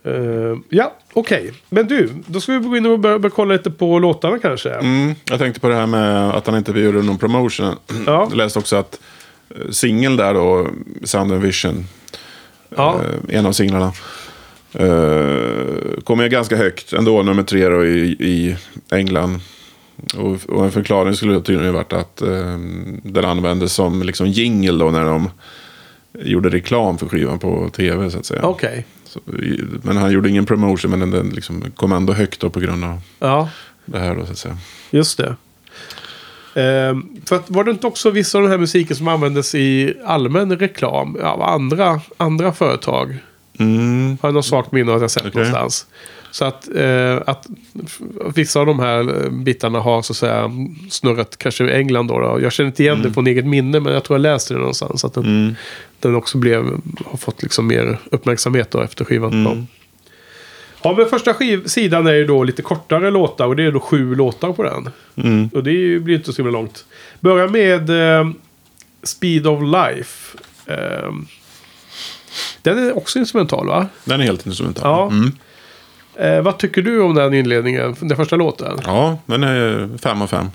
[0.04, 1.52] Eh, ja, okej.
[1.68, 4.70] Men du, då ska vi gå in och börja, börja kolla lite på låtarna kanske.
[4.70, 7.74] Mm, jag tänkte på det här med att han inte gjorde någon promotion.
[8.06, 8.26] Ja.
[8.30, 9.00] Jag läste också att
[9.50, 10.68] eh, singeln där då,
[11.04, 11.86] Sound and Vision,
[12.76, 13.00] Ja.
[13.28, 13.92] eh, en av singlarna,
[14.72, 18.56] eh, kommer ju ganska högt ändå, nummer tre då i, i
[18.90, 19.40] England.
[20.18, 22.16] Och, och en förklaring skulle tydligen varit att
[23.02, 25.30] den användes som liksom jingle då när de
[26.18, 28.42] gjorde reklam för skivan på tv så att säga.
[28.42, 28.86] Okej.
[29.10, 29.20] Så,
[29.82, 33.00] men han gjorde ingen promotion, men den, liksom kom ändå högt då på grund av
[33.18, 33.48] Ja,
[33.84, 34.58] det här då så att säga.
[34.90, 35.36] just det.
[36.54, 39.94] Ehm, för att var det inte också vissa av den här musiken som användes i
[40.04, 43.16] allmän reklam av andra, andra företag?
[43.58, 44.18] Mm.
[44.22, 45.32] Har jag något svagt minne av att jag sett Okej.
[45.34, 45.86] någonstans.
[46.30, 47.46] Så att, eh, att
[48.34, 50.50] vissa av de här eh, bitarna har så att säga
[50.90, 52.18] snurrat kanske i England då.
[52.18, 52.40] då.
[52.42, 55.04] Jag känner inte igen det från eget minne men jag tror jag läste det någonstans.
[55.04, 55.56] Att den,
[56.02, 59.44] den också blev, har fått liksom mer uppmärksamhet då efter skivan.
[59.44, 59.56] Ja.
[60.82, 63.80] Ja, men första skiv- sidan är ju då lite kortare låtar och det är då
[63.80, 64.90] sju låtar på den.
[65.52, 66.84] Och det ju- blir inte så himla långt.
[67.20, 68.30] Börjar med eh,
[69.02, 70.38] Speed of Life.
[70.66, 71.12] Eh,
[72.62, 73.86] den är också instrumental va?
[74.04, 74.82] Den är helt instrumental.
[74.84, 75.06] Ja.
[75.06, 75.32] Mm.
[76.14, 77.96] Eh, vad tycker du om den inledningen?
[78.00, 78.78] Den första låten?
[78.84, 80.46] ja, den är fem av fem.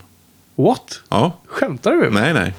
[0.55, 1.01] What?
[1.10, 2.23] Ja, Skämtar du med mig?
[2.23, 2.53] nej, nej.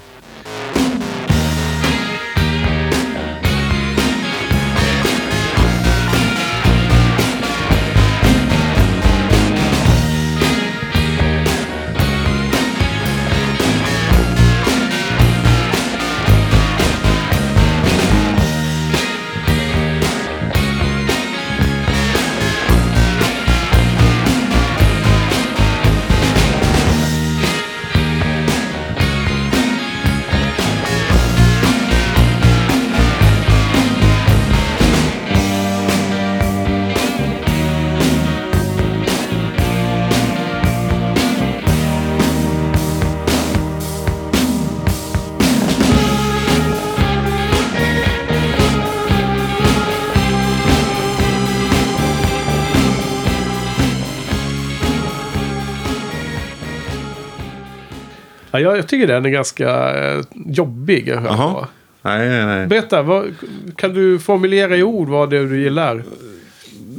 [58.86, 61.08] Jag, tycker den är ganska eh, jobbig.
[61.08, 61.66] Jaha.
[62.02, 62.66] Nej, nej, nej.
[62.66, 63.34] Berätta, vad,
[63.76, 66.02] kan du formulera i ord vad det är du gillar?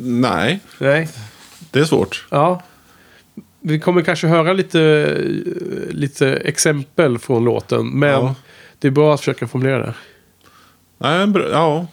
[0.03, 1.09] Nej, Nej.
[1.71, 2.25] det är svårt.
[2.29, 2.63] Ja.
[3.61, 5.07] Vi kommer kanske höra lite,
[5.89, 7.87] lite exempel från låten.
[7.99, 8.35] Men Ja.
[8.79, 9.93] det är bra att försöka formulera det.
[10.97, 11.87] Nej, ja.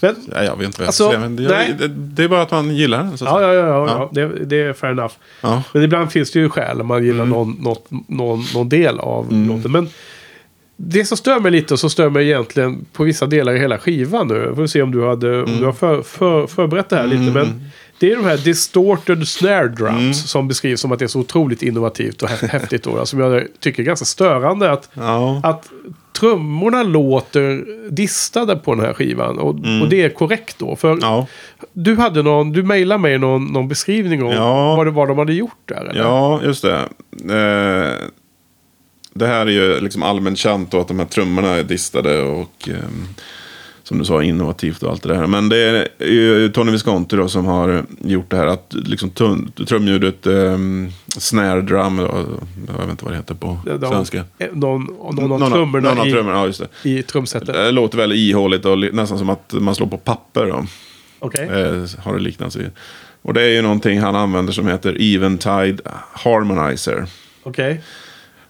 [0.00, 1.20] Men, Nej, jag vet inte vad jag Alltså, säga.
[1.20, 1.74] Men det, nej.
[1.78, 3.18] det, det är bara att man gillar den.
[3.18, 4.10] Så ja, ja, ja, ja, Ja.
[4.14, 4.28] ja.
[4.28, 5.14] Det, det är fair enough.
[5.40, 5.62] Ja.
[5.72, 9.32] Men ibland finns det ju skäl om man gillar någon, något, någon, någon del av
[9.32, 9.72] låten.
[9.72, 9.88] Men
[10.76, 13.78] det som stör mig lite och som stör mig egentligen på vissa delar i hela
[13.78, 14.52] skivan nu.
[14.56, 17.32] Får se om du, hade, om du har för, för, förberett det här lite.
[17.32, 17.64] Men
[18.00, 21.62] det är de här distorted snare drums som beskrivs som att det är så otroligt
[21.62, 22.82] innovativt och hä- häftigt.
[22.82, 24.70] Då, som jag tycker är ganska störande.
[24.72, 25.40] Att, Ja.
[25.44, 25.68] att
[26.20, 29.38] trummorna låter distade på den här skivan.
[29.38, 29.48] Och,
[29.82, 30.76] och det är korrekt då.
[30.76, 30.98] För Mm.
[31.02, 31.26] Ja.
[31.72, 34.76] du hade någon, du mejlade mig någon, någon beskrivning om Ja.
[34.76, 35.84] vad det var de hade gjort där.
[35.90, 36.00] Eller?
[36.00, 36.74] Ja, just det.
[37.12, 37.92] Eh,
[39.14, 42.68] det här är ju liksom allmänt känt och att de här trummorna är distade och
[42.68, 43.08] ehm,
[43.82, 45.26] som du sa innovativt och allt det där.
[45.26, 45.58] Men det
[45.98, 49.10] är ju Tony Visconti då som har gjort det här att liksom
[49.68, 51.98] trumljudet um, snare drum,
[52.68, 54.24] jag vet inte vad det heter på De, svenska.
[54.52, 56.88] Någon, någon, Någon av- trummorna någon av i, ja just det.
[56.90, 57.46] i trumsetet.
[57.46, 60.46] Det låter väldigt ihåligt och nästan som att man slår på papper.
[60.46, 60.66] Då.
[61.18, 61.42] Okej.
[61.48, 62.66] Eh, har det liknats i.
[63.22, 65.78] Och det är ju någonting han använder som heter Eventide
[66.12, 67.06] Harmonizer.
[67.42, 67.80] Okej.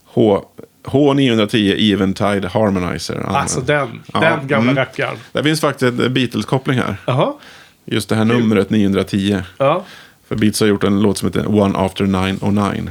[0.05, 0.45] H,
[0.85, 3.15] H910 Eventide Harmonizer.
[3.15, 3.39] använder.
[3.41, 4.77] Alltså den, Ja, den gamla mm.
[4.77, 5.17] rackaren.
[5.33, 6.97] Det finns faktiskt en Beatles-koppling här.
[7.07, 7.33] Jaha.
[7.85, 9.39] Just det här numret 910.
[9.59, 9.85] Ja.
[10.29, 12.91] För Beatles har gjort en låt som heter One After 909.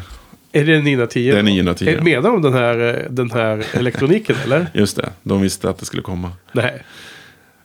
[0.51, 1.31] Är det 910?
[1.31, 1.89] Det är 910.
[1.89, 4.67] Eh, Menar de den här, eh, den här elektroniken eller?
[4.73, 6.31] Just det, de visste att det skulle komma.
[6.51, 6.83] Nej.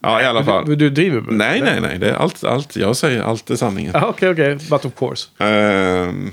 [0.01, 0.67] Ja, i alla fall.
[0.67, 1.99] Du, du driver med Nej, nej, nej.
[1.99, 2.77] Det är allt, allt.
[2.77, 3.91] Jag säger allt är sanningen.
[3.95, 4.55] Ja, Okej, okej.
[4.71, 5.29] But of course.
[5.39, 6.31] Ehm,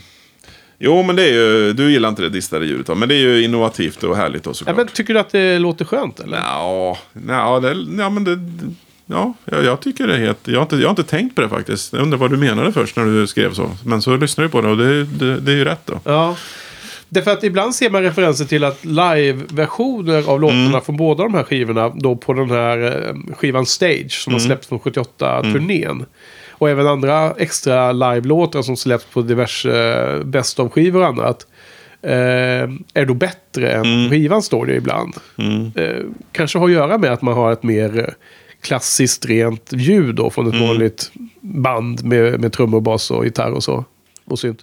[0.79, 1.73] jo, men det är ju...
[1.73, 4.53] Du gillar inte det distade ljudet, men det är ju innovativt och härligt då Ja,
[4.53, 4.77] såklart.
[4.77, 6.37] men tycker du att det låter skönt eller?
[6.37, 6.97] Ja,
[7.27, 8.39] ja, det, ja men det...
[9.11, 10.47] Ja, jag, jag tycker det är helt...
[10.47, 11.93] Jag har, inte, jag har inte tänkt på det faktiskt.
[11.93, 13.71] Jag undrar vad du menade först när du skrev så.
[13.85, 15.99] Men så lyssnar du på det och det, det, det är ju rätt då.
[16.03, 16.35] Ja.
[17.09, 20.81] Därför att ibland ser man referenser till att live-versioner av låtarna Mm.
[20.81, 24.41] från båda de här skivorna, då på den här eh, skivan Stage som Mm.
[24.41, 26.05] har släppts från 78-turnén.
[26.51, 31.47] Och även andra extra live-låtar som släpps på diverse eh, Best of-skivor och annat.
[32.01, 32.11] Eh,
[32.93, 34.09] är då bättre än Mm.
[34.09, 35.13] skivan står det ibland.
[35.75, 38.13] Eh, kanske har att göra med att man har ett mer
[38.61, 40.67] klassiskt rent ljud då från ett Mm.
[40.67, 43.85] vanligt band med, med trummor, bas och gitarr och så.
[44.25, 44.59] Och synt.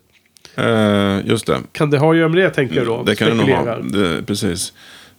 [0.55, 1.59] Eh, just det.
[1.73, 3.03] Kan det ha att göra med det tänker jag då?
[3.03, 3.77] Det kan det nog ha.
[3.77, 4.73] Det, precis.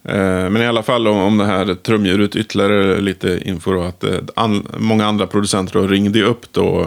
[0.04, 0.14] Eh,
[0.50, 3.82] men i alla fall om, om det här trumljudet ytterligare lite info då.
[3.82, 6.86] Att eh, an, många andra producenter då ringde upp då.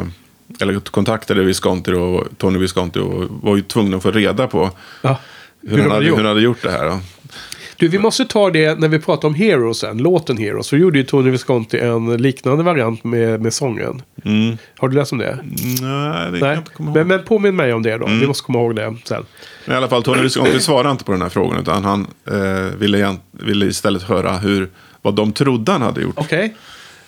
[0.62, 4.70] Eller kontaktade Visconti och Tony Visconti och var ju tvungna att få reda på
[5.02, 5.18] Ja.
[5.68, 6.86] hur, han, hade, hur han hade gjort det här.
[6.90, 7.00] Då.
[7.82, 10.68] Du, vi måste ta det när vi pratar om Heroes sen, låten Heroes.
[10.68, 14.02] Så gjorde ju Tony Visconti en liknande variant med, med sången.
[14.78, 15.40] Har du läst om det?
[15.82, 16.98] Nej, det kan jag inte komma ihåg.
[16.98, 18.06] men, men påminn mig om det då.
[18.06, 19.26] Vi måste komma ihåg det sen.
[19.66, 21.60] Men i alla fall, Tony Visconti svarade inte på den här frågan.
[21.60, 24.70] Utan han eh, ville, ville istället höra hur,
[25.02, 26.16] vad de trodde han hade gjort.
[26.18, 26.56] Okej.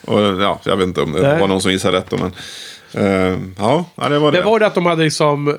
[0.04, 1.40] Och, ja, jag vet inte om det Nej.
[1.40, 2.12] var någon som gissade rätt.
[2.12, 2.32] Men,
[3.04, 4.38] eh, ja, ja, det var det.
[4.38, 5.54] Det var det att de hade liksom eh,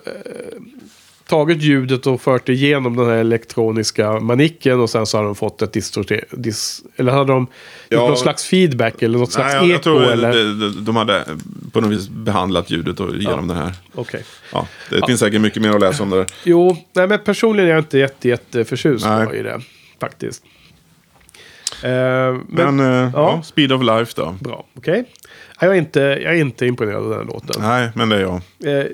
[1.28, 5.36] tagit ljudet och fört det igenom den här elektroniska manicken och sen så hade de
[5.36, 6.24] fått ett distorter...
[6.32, 7.48] Dis, eller hade de
[7.90, 8.00] Ja.
[8.08, 10.34] någon slags feedback eller något slags Nej, jag, jag eko tror eller?
[10.34, 11.26] de, de, de hade
[11.72, 13.74] på något vis behandlat ljudet och genom den här.
[13.96, 14.24] Okej.
[14.52, 16.26] Ja, det finns säkert mycket mer att läsa om det.
[16.44, 19.40] Jo, nej men personligen är jag inte jätte, jätte förtjust Nej.
[19.40, 19.62] i det.
[20.00, 20.44] Faktiskt.
[21.84, 23.12] Eh, men, Men, eh, ja.
[23.14, 23.42] ja.
[23.44, 24.36] Speed of Life då.
[24.40, 25.06] bra, okej.
[25.60, 27.62] Jag, är inte, jag är inte imponerad av den här låten.
[27.62, 28.36] Nej, men det är jag.
[28.80, 28.86] Eh,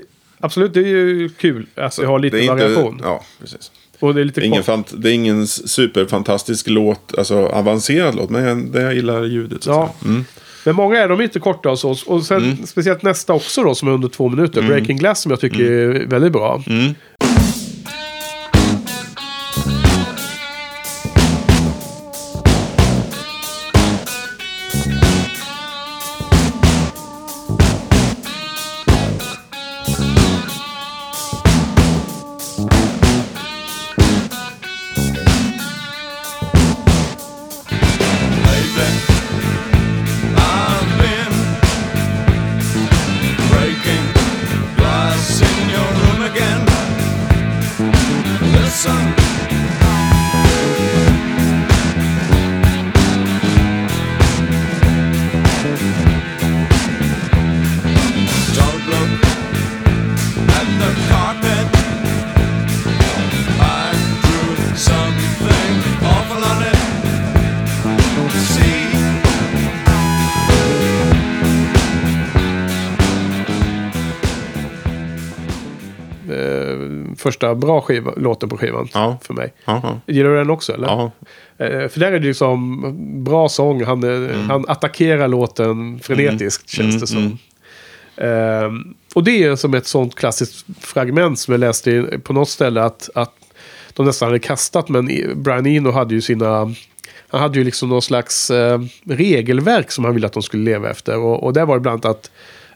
[0.42, 2.94] absolut, det är ju kul att vi har lite det är variation.
[2.94, 3.72] Inte, ja, precis.
[4.00, 8.44] Och det är lite ingen fant- det är ingen superfantastisk låt, alltså avancerad låt, men
[8.44, 9.66] jag, det jag gillar ljudet.
[9.66, 9.94] Ja.
[10.06, 10.26] Mm.
[10.66, 11.96] Men många är de inte korta och så.
[12.06, 14.62] Och sen speciellt nästa också då som är under två minuter.
[14.62, 16.64] Breaking Glass som jag tycker är väldigt bra.
[77.56, 79.18] Första bra skiva, låten på skivan Ja.
[79.22, 79.54] för mig.
[79.66, 80.00] Ja.
[80.08, 80.88] Gillar du den också eller?
[80.88, 81.12] ja.
[81.58, 83.84] Eh, för där är det ju som bra sång.
[83.84, 84.50] Han, eh, Mm.
[84.50, 87.38] han attackerar låten frenetiskt känns det som.
[88.18, 92.84] Ehm, och det är som ett sånt klassiskt fragment som jag läste på något ställe
[92.84, 93.34] att, att
[93.94, 94.90] de nästan hade kastat.
[94.90, 96.74] Men Brian Eno hade ju sina...
[97.28, 100.90] Han hade ju liksom någon slags eh, regelverk som han ville att de skulle leva
[100.90, 101.18] efter.
[101.18, 102.32] Och, och där var det bland annat att,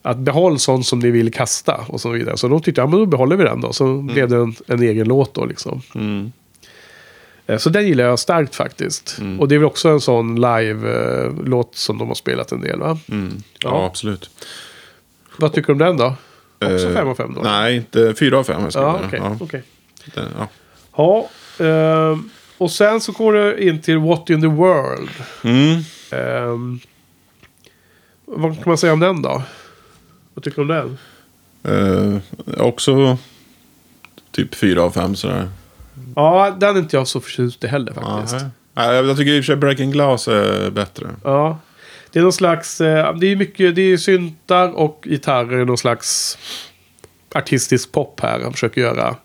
[0.06, 2.38] att behåll sånt som ni vill kasta och så vidare.
[2.38, 3.74] Så de tyckte, ja men då behåller vi den då.
[3.74, 5.82] Så blev det en, en egen låt då liksom.
[7.48, 9.18] Eh, Så den gillar jag starkt faktiskt.
[9.20, 9.40] Mm.
[9.40, 12.98] Och det är väl också en sån live-låt som de har spelat en del va?
[13.12, 13.34] Mm.
[13.60, 13.86] Ja, Ja.
[13.86, 14.30] absolut.
[15.38, 16.16] Vad tycker du om den då?
[16.62, 17.42] Också Eh, 5 av 5 då?
[17.42, 18.62] Nej, inte fyra av fem.
[18.62, 19.08] Jag skulle Ja, säga.
[19.08, 19.20] okej.
[19.24, 19.64] ja, okej.
[20.16, 20.48] det- ja.
[20.98, 21.30] Ja,
[21.66, 25.10] ehm, och sen så går det in till What in the World.
[25.44, 25.82] Mm.
[26.12, 26.80] Ehm,
[28.26, 29.44] vad kan man säga om den då?
[30.36, 30.98] Vad tycker du om
[31.64, 32.22] den?
[32.54, 33.18] Eh, också
[34.32, 35.50] typ fyra av fem sådär.
[36.16, 38.46] Ja, den är inte jag så förtjust i heller faktiskt.
[38.74, 38.96] Nej.
[38.96, 41.08] jag tycker i och för sig Breaking Glass är bättre.
[41.24, 41.60] Ja.
[42.12, 42.82] Det är någon slags...
[42.82, 43.76] Eh, det är mycket...
[43.76, 45.66] Det är syntar och gitarrer.
[45.66, 46.38] Någon slags
[47.34, 49.16] artistisk pop här han försöker göra.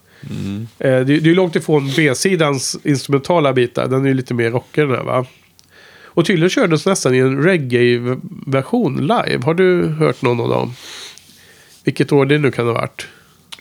[0.78, 3.88] Eh, det, det är långt ifrån B-sidans instrumentala bitar.
[3.88, 5.26] Den är ju lite mer rockig den här va?
[6.14, 9.40] Och tydligen kördes nästan i en reggae-version live.
[9.44, 10.72] Har du hört någon av dem?
[11.84, 13.06] Vilket år det nu kan ha varit.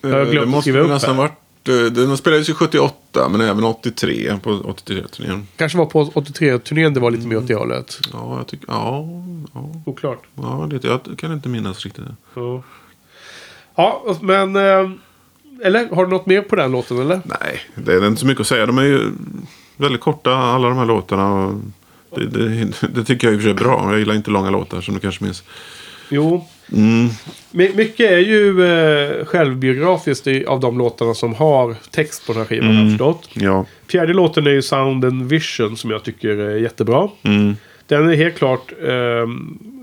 [0.02, 1.22] Jag har Eh, glömt det måste skriva upp nästan här.
[1.22, 1.68] varit...
[1.70, 5.48] eh, Den spelades ju 78, men även 83 på 83-turnén.
[5.56, 8.00] Kanske var på 83-turnén det var lite mer åt det hållet.
[8.14, 8.66] Ja, jag tycker...
[8.68, 9.06] Ja,
[9.54, 10.22] ja, Oklart.
[10.36, 12.04] ja det, jag kan inte minnas riktigt.
[12.36, 12.64] Ja,
[13.76, 14.56] ja men...
[14.56, 14.90] Eh,
[15.64, 17.22] eller har du något mer på den låten eller?
[17.26, 18.66] Nej, det är inte så mycket att säga.
[18.66, 19.12] De är ju
[19.78, 21.60] väldigt korta, alla de här låtarna.
[22.16, 23.88] Det, det, det tycker jag i och för sig är bra.
[23.92, 25.44] Jag gillar inte långa låtar, som du kanske minns.
[26.10, 27.10] Jo, Mm.
[27.52, 32.48] My- Mycket är ju eh, självbiografiskt av de låtarna som har text på den här
[32.48, 33.30] skivan jag förstått.
[33.34, 33.66] Ja.
[33.88, 37.10] Fjärde låten är ju Sound and Vision som jag tycker är jättebra.
[37.24, 37.56] Mm.
[37.88, 38.72] Den är helt klart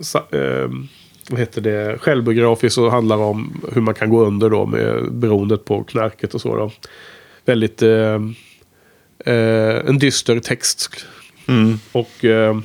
[0.02, 0.88] sa, ehm,
[1.30, 5.64] vad heter det, självbiografisk och handlar om hur man kan gå under då med beroendet
[5.64, 6.56] på knarket och så.
[6.56, 6.70] Då.
[7.44, 8.34] Väldigt ehm,
[9.26, 11.06] eh, en dyster text.
[11.48, 11.78] Mm.
[11.92, 12.62] Och ehm,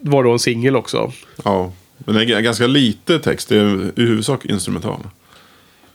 [0.00, 1.12] det var då en singel också.
[1.44, 1.72] ja.
[1.98, 3.48] Men det är ganska lite text.
[3.48, 5.00] Det är i huvudsak instrumental.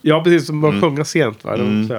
[0.02, 0.50] Ja, precis.
[0.50, 1.44] Man sjunga sent.
[1.44, 1.56] Va?
[1.56, 1.90] Det Mm.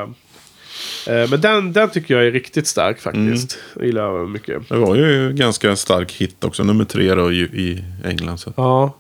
[1.08, 3.58] Eh, Men den, den tycker jag är riktigt stark faktiskt.
[3.76, 4.70] Jag gillar jag mycket.
[4.70, 6.64] Det var ju ganska stark hit också.
[6.64, 8.38] Nummer tre då i, i England.
[8.38, 8.54] Så.
[8.56, 8.94] Ja.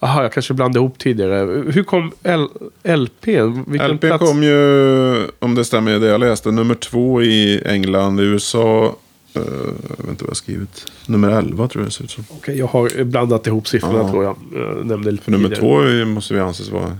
[0.00, 1.62] Jaha, jag kanske blandade ihop tidigare.
[1.72, 2.48] Hur kom L
[2.82, 3.26] LP?
[3.66, 4.30] Vilken LP plats?
[4.30, 8.20] kom ju, om det stämmer det jag läste, nummer två i England.
[8.20, 8.96] USA,
[9.36, 9.42] uh,
[9.88, 10.92] jag vet inte vad jag har skrivit.
[11.06, 12.24] Nummer 11 tror jag det ser ut som.
[12.30, 14.10] Okej, jag har blandat ihop siffrorna Ja.
[14.10, 14.36] tror jag.
[14.54, 16.04] jag nämnde lite För nummer tidigare.
[16.04, 16.98] två måste vi anses vara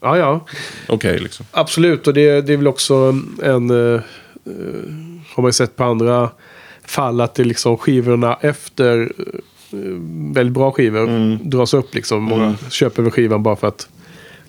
[0.00, 0.46] Ja, ja.
[0.88, 1.46] okej liksom.
[1.50, 2.94] Absolut, och det, det är väl också
[3.42, 3.70] en...
[3.70, 4.00] eh, eh,
[5.34, 6.30] har man ju sett på andra
[6.84, 9.78] fall att det liksom skivorna efter eh,
[10.34, 11.38] väldigt bra skivor Mm.
[11.50, 12.22] dras upp liksom.
[12.22, 13.88] Många köper väl skivan bara för att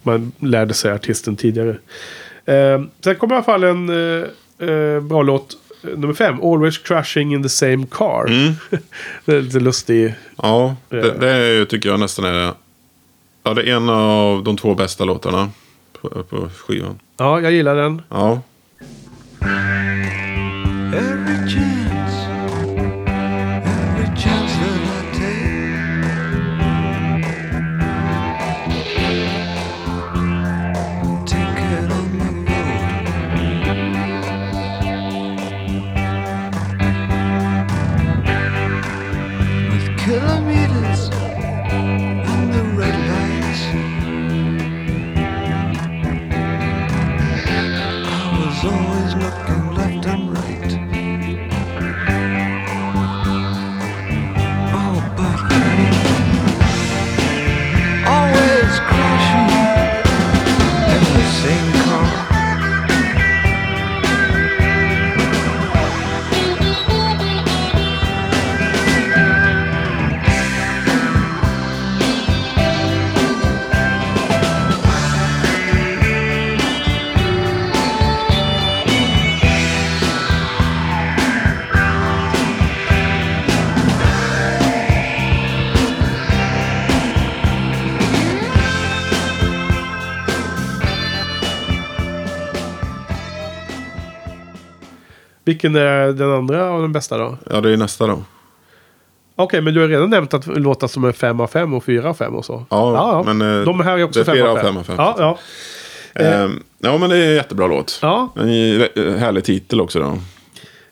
[0.03, 1.77] man lärde sig artisten tidigare.
[2.45, 5.57] Eh, sen kommer i alla fall en eh, eh, bra låt.
[5.95, 8.27] Nummer fem, Always Crashing in the Same Car.
[8.27, 8.53] Mm.
[9.25, 10.13] det är lite lustig.
[10.37, 11.13] Ja, det, Eh.
[11.19, 12.51] det tycker jag nästan är...
[13.43, 15.49] Ja, det är en av de två bästa låtarna
[16.01, 16.99] på, på skivan.
[17.17, 18.01] Ja, jag gillar den.
[18.09, 18.41] Ja.
[95.57, 97.37] Vilken är den andra av den bästa då?
[97.49, 98.23] ja, det är nästa då.
[99.35, 102.09] Okej, men du har redan nämnt att låtar som är 5 av 5 och 4
[102.09, 102.65] av 5 och så.
[102.69, 104.65] Ja, men, eh, De här är också det är 5 flera av av 5.
[104.65, 104.95] fem av fem.
[104.97, 105.15] Ja,
[106.15, 106.23] ja.
[106.23, 107.99] Ehm, ja, men det är en jättebra låt.
[108.01, 108.47] ja, En
[109.19, 110.17] härlig titel också då.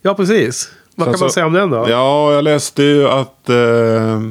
[0.01, 0.72] ja precis.
[0.95, 1.86] Vad Sen kan man så- säga om den då?
[1.89, 3.49] Ja, jag läste ju att...
[3.49, 4.22] Eh,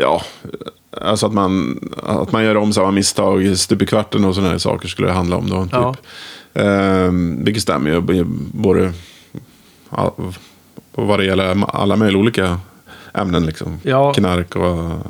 [0.00, 0.22] ja,
[1.00, 4.58] alltså att man, att man gör om samma misstag stup i kvarten och sådana här
[4.58, 5.62] saker skulle det handla om då.
[5.62, 5.72] Typ.
[5.72, 5.94] Ja.
[6.54, 8.24] Eh, vilket stämmer ju.
[8.52, 8.92] Både
[10.94, 12.60] vad det gäller alla möjliga olika
[13.14, 13.46] ämnen.
[13.46, 13.78] Liksom.
[13.82, 14.12] Ja.
[14.12, 14.62] Knark och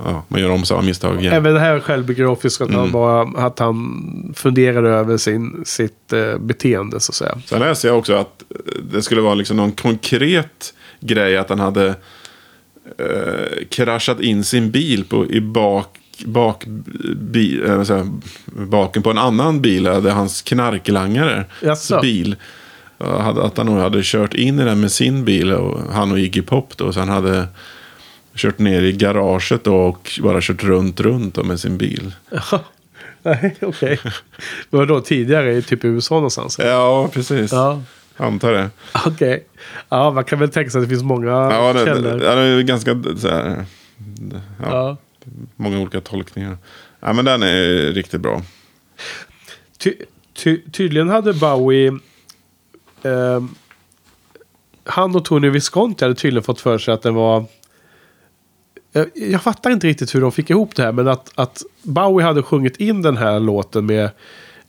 [0.04, 1.32] ja, man gör om samma misstag igen.
[1.34, 2.80] Även det här självbiografiskt, att, Mm.
[2.80, 7.38] han bara, att han funderade över sin, sitt eh, beteende så att säga.
[7.46, 11.60] Sen läste jag också att eh, det skulle vara liksom någon konkret grej att han
[11.60, 11.88] hade
[12.98, 16.64] eh, kraschat in sin bil på, i bak, bak,
[17.16, 18.06] bi, eh, här,
[18.46, 19.86] baken på en annan bil.
[19.86, 22.00] Hade hans knarklangare Jaså?
[22.00, 22.36] bil.
[22.98, 25.52] Hade, att han nog hade kört in i den med sin bil.
[25.52, 26.92] Och han och Iggy Pop då.
[26.92, 27.46] Så han hade
[28.34, 32.14] kört ner i garaget då och bara kört runt, runt då med sin bil.
[33.22, 33.98] Nej, okej.
[34.70, 36.58] Det var då tidigare i typ USA någonstans?
[36.58, 37.52] Ja, precis.
[37.52, 37.82] Ja,
[38.16, 38.70] Antar det.
[39.06, 39.44] okej.
[39.88, 42.22] Ja, man kan väl tänka sig att det finns många Ja, det, källor.
[42.22, 43.64] ja, det är ganska så här,
[44.62, 44.96] ja, Ja
[45.56, 46.58] många olika tolkningar.
[47.00, 48.42] Ja, men den är riktigt bra.
[49.78, 49.94] Ty,
[50.34, 51.98] ty, tydligen hade Bowie...
[53.02, 53.44] Eh,
[54.84, 57.44] han och Tony Visconti hade tydligen fått för sig att den var...
[58.92, 60.92] Jag, jag fattar inte riktigt hur de fick ihop det här.
[60.92, 64.10] Men att, att Bowie hade sjungit in den här låten med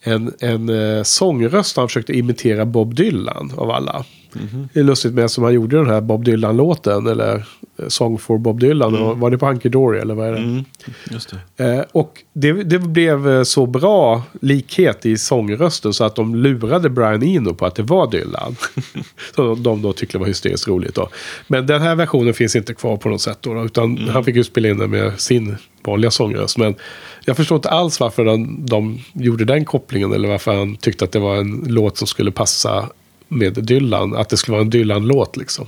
[0.01, 1.77] en, en eh, sångröst.
[1.77, 4.05] Han försökte imitera Bob Dylan av alla.
[4.73, 7.07] Det är lustigt med som han gjorde den här Bob Dylan-låten.
[7.07, 7.35] Eller
[7.77, 9.19] eh, Song for Bob Dylan.
[9.19, 10.37] Var det på Hunky Dory eller vad är det?
[10.37, 10.65] Mm,
[11.11, 11.65] just det.
[11.65, 16.89] Eh, och det, det blev eh, så bra likhet i sångrösten så att de lurade
[16.89, 18.55] Brian Eno på att det var Dylan.
[19.35, 21.09] så de då tyckte var hysteriskt roligt då.
[21.47, 23.65] Men den här versionen finns inte kvar på något sätt då.
[23.65, 26.57] Utan han fick ju spela in den med sin vanliga sångröst.
[26.57, 26.75] Men
[27.25, 30.13] jag förstår inte alls varför de, de gjorde den kopplingen.
[30.13, 32.89] Eller varför han tyckte att det var en låt som skulle passa
[33.37, 34.15] med Dylan.
[34.15, 35.65] Att det skulle vara en Dylan-låt liksom.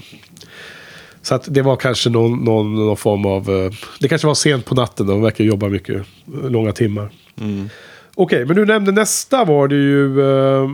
[1.22, 3.50] Så att det var kanske någon, någon, någon form av...
[3.50, 5.08] eh, Det kanske var sent på natten.
[5.08, 5.96] De verkar jobba mycket.
[5.96, 7.10] eh, Långa timmar.
[8.16, 10.70] Okej, men du nämnde nästa var det ju eh,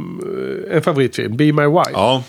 [0.76, 1.38] en favoritfilm.
[1.38, 1.92] Be My Wife.
[1.94, 2.24] Ja,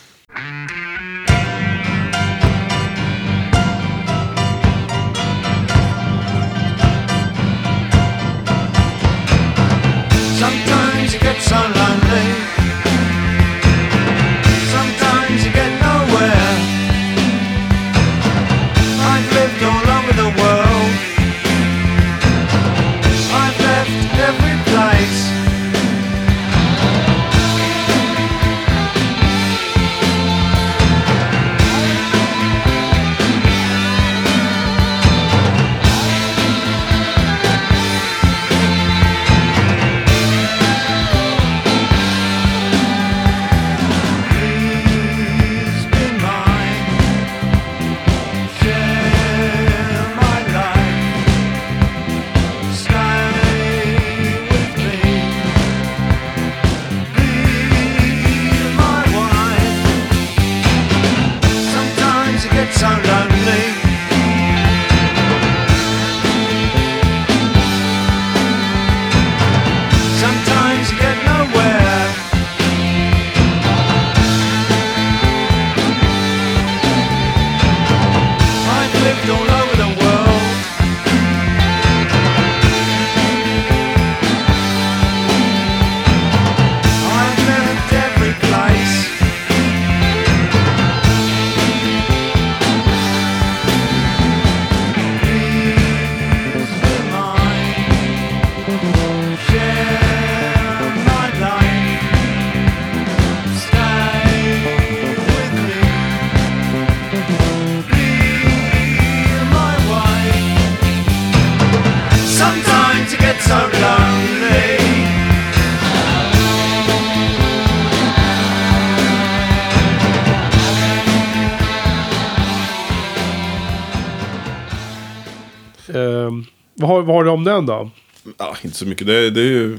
[127.43, 127.91] om den då?
[128.39, 129.07] ja, inte så mycket.
[129.07, 129.79] Det, det är ju,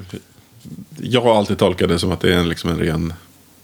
[1.01, 3.13] jag har alltid tolkat det som att det är en, liksom en ren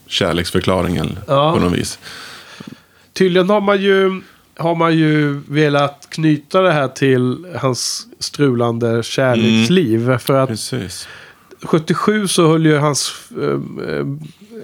[0.08, 1.54] kärleksförklaring eller, Ja.
[1.54, 2.00] på något vis.
[3.14, 4.22] Tydligen har man ju,
[4.58, 10.18] har man ju velat knyta det här till hans strulande kärleksliv.
[10.18, 11.08] För att Precis.
[11.62, 13.50] 77 så höll ju hans eh,
[13.90, 14.06] eh,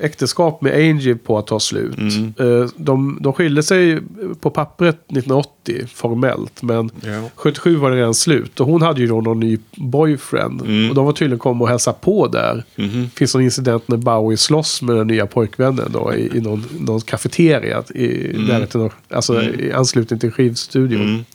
[0.02, 1.98] äktenskap med Angie på att ta slut.
[1.98, 2.34] Mm.
[2.40, 4.00] Eh, de, de skilde sig
[4.42, 6.62] på pappret 1980 formellt.
[6.62, 7.30] Men Ja.
[7.36, 8.60] 77 var det redan slut.
[8.60, 10.62] Och hon hade ju då någon ny boyfriend.
[10.62, 10.90] Mm.
[10.90, 12.64] Och de var tydligen kommit och hälsa på där.
[12.76, 13.10] Mhm.
[13.16, 17.02] finns någon incident när Bowie slåss med den nya pojkvännen då i, i någon, någon
[17.02, 17.84] kafeteria.
[17.96, 18.90] I, Mm.
[19.10, 21.26] alltså i anslutning till skivstudion.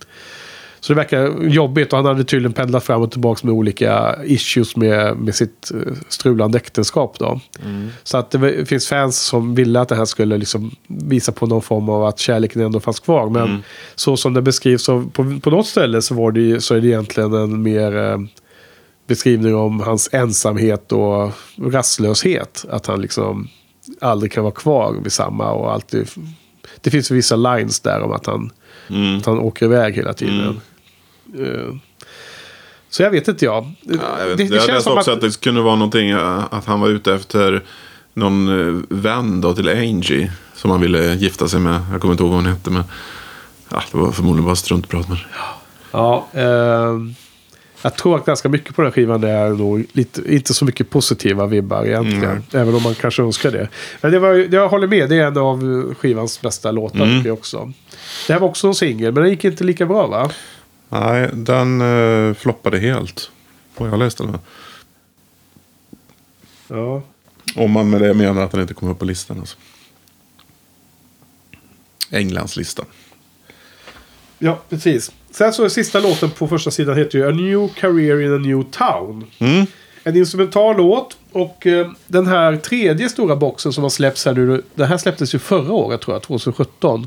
[0.81, 4.77] Så det verkar jobbigt och han hade tydligen pendlat fram och tillbaka med olika issues
[4.77, 7.19] med, med sitt eh, strulande äktenskap.
[7.19, 7.41] Då.
[8.03, 11.63] Så att det finns fans som ville att det här skulle liksom visa på någon
[11.63, 13.31] form av att kärleken ändå fanns kvar.
[13.31, 13.63] Men
[13.95, 16.81] så som det beskrivs av, på, på något ställe så, var det, ju- så är
[16.81, 18.19] det egentligen en mer eh,
[19.07, 21.31] beskrivning om hans ensamhet och
[21.63, 22.65] rastlöshet.
[22.71, 23.49] Att han liksom
[24.01, 26.09] aldrig kan vara kvar vid samma och alltid...
[26.81, 28.51] Det finns vissa lines där om att han,
[28.91, 29.19] Mm.
[29.19, 30.41] att han åker iväg hela tiden.
[30.49, 30.53] Eh,
[32.91, 33.73] Så jag vet inte jag.
[33.81, 34.55] Ja, jag, vet, inte.
[34.55, 35.21] jag läste också att...
[35.21, 37.63] det kunde vara någonting, eh, att han var ute efter
[38.15, 40.33] någon eh, vän då till Angie.
[40.55, 41.81] Som han ville gifta sig med.
[41.93, 42.71] Jag kommer inte ihåg vad hon hette.
[42.71, 42.85] Men,
[43.69, 45.09] ja, det var förmodligen bara struntprat.
[45.09, 45.19] Men...
[45.93, 46.99] Ja, eh,
[47.83, 50.91] jag tror att ganska mycket på den här skivan är nog lite, inte så mycket
[50.91, 52.25] positiva vibbar egentligen.
[52.25, 52.43] Mm.
[52.53, 53.69] Även om man kanske önskar det.
[54.01, 57.33] Men det var, jag håller med, det är en av skivans bästa låtar Mm.
[57.33, 57.73] också.
[58.27, 60.31] Det här var också en singel, men den gick inte lika bra va?
[60.93, 63.31] Nej, den uh, floppade helt.
[63.77, 64.39] Vad jag läste den.
[66.69, 67.03] Ja.
[67.57, 69.41] Om man med det menar att den inte kom upp på listan.
[69.41, 69.57] Alltså.
[72.11, 72.85] Englands lista.
[74.39, 75.13] Ja, precis.
[75.31, 78.39] Sen så är sista låten på första sidan heter ju A New Career in a
[78.39, 79.25] New Town.
[79.39, 79.67] Mm.
[80.05, 81.17] En instrumental låt.
[81.33, 84.63] Och eh, den här tredje stora boxen som har släppts här nu.
[84.75, 87.07] Den här släpptes ju förra året tror jag, 2017.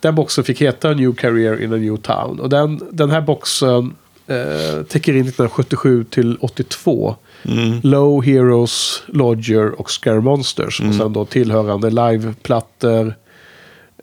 [0.00, 2.40] Den boxen fick heta New Career in a New Town.
[2.40, 3.94] Och den, den här boxen
[4.26, 7.16] eh, täcker in 1977 till 82.
[7.82, 10.80] Low Heroes, Lodger och Scare Monsters.
[10.80, 13.14] Och sen då tillhörande liveplattor.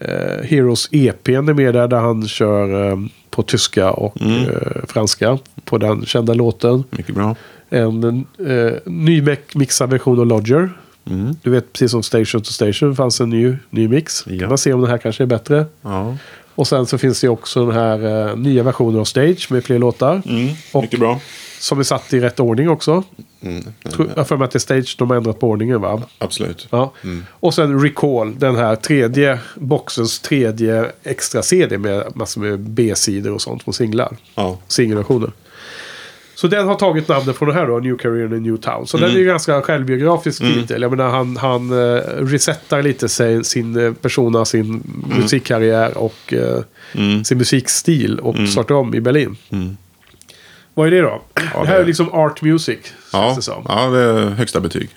[0.02, 2.98] Eh, Heroes EPn är med där, där han kör eh,
[3.30, 5.38] på tyska och eh, franska.
[5.66, 6.84] På den kända låten.
[6.90, 7.36] Mycket bra.
[7.70, 9.24] En eh, ny
[9.54, 10.70] mixad version av Lodger.
[11.10, 11.36] Mm.
[11.44, 14.24] Du vet, precis som Station to Station fanns en ny, ny mix.
[14.28, 14.40] Ja.
[14.40, 15.66] Kan man se om den här kanske är bättre.
[15.82, 16.18] Ja.
[16.56, 19.80] Och sen så finns det också den här eh, nya versionen av Stage med fler
[19.80, 20.22] låtar.
[20.26, 20.50] Mm.
[20.72, 21.20] Och- Mycket bra.
[21.60, 23.04] Som är satt i rätt ordning också.
[23.42, 23.64] Mm.
[23.92, 26.02] Tror- Jag för mig att det är Stage de har ändrat på ordningen va?
[26.18, 26.68] Absolut.
[26.70, 26.94] Ja.
[27.30, 33.42] Och sen Recall, den här tredje boxens tredje extra CD med massor med B-sidor och
[33.42, 34.18] sånt från singlar.
[34.36, 34.58] Ja.
[34.68, 35.32] Singelversioner.
[36.38, 38.88] Så den har tagit namnet från det här då, New Career in a New Town.
[38.88, 40.82] Så den är ju ganska självbiografisk titel.
[40.82, 44.84] Jag menar han, han uh, resetar lite sig, sin eh, persona, sin
[45.18, 46.62] musikkarriär och eh,
[46.94, 47.24] Mm.
[47.24, 49.36] sin musikstil och startar om i Berlin.
[49.50, 49.78] Mm.
[50.74, 51.22] Vad är det då?
[51.34, 52.80] det här det- är liksom art music.
[53.14, 53.38] Ja.
[53.40, 54.90] det ja, det är högsta betyg.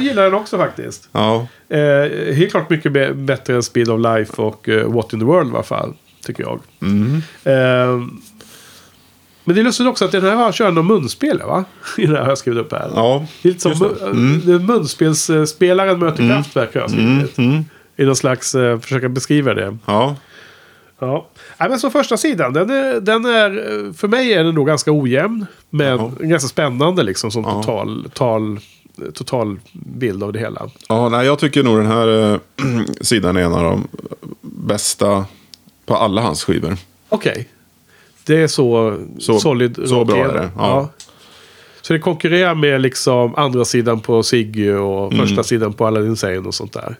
[0.00, 1.08] Jag gillar den också faktiskt.
[1.12, 1.46] Ja.
[1.68, 5.24] Eh, helt klart mycket be- bättre än Speed of Life och eh, What in the
[5.26, 5.94] World i alla fall.
[6.24, 6.60] Tycker jag.
[6.82, 7.14] Mm.
[7.44, 8.06] Eh,
[9.44, 11.64] men det är lustigt också att den här kör någon munspel va?
[11.98, 12.90] I den här har jag skrivit upp här.
[12.94, 13.26] Ja.
[13.42, 14.06] Det är lite som just det.
[14.06, 14.40] Mm.
[14.40, 17.38] mun- munspelsspelaren möter Kraftwerk har jag skrivit.
[17.38, 17.64] Mm.
[17.96, 19.76] I någon slags, eh, försöka beskriva det.
[19.86, 20.16] Ja.
[20.98, 21.28] Ja.
[21.58, 23.50] Nej, men så första sidan, den är, den är,
[23.86, 25.46] eh, för mig är den nog ganska ojämn.
[25.70, 26.10] Men Jaha.
[26.20, 28.58] ganska spännande liksom som total, total,
[29.14, 30.70] total bild av det hela.
[30.88, 32.38] Ja, nej, jag tycker nog den här eh,
[33.00, 33.88] sidan är en av de
[34.42, 35.24] bästa
[35.86, 36.76] på alla hans skivor.
[37.08, 37.48] Okej.
[38.26, 40.88] Det är så, Så- solid så bra är det, ja.
[41.82, 45.26] Så det konkurrerar med liksom andra sidan på Siggy och Mm.
[45.26, 46.96] första sidan på Aladdin Sane och sånt där.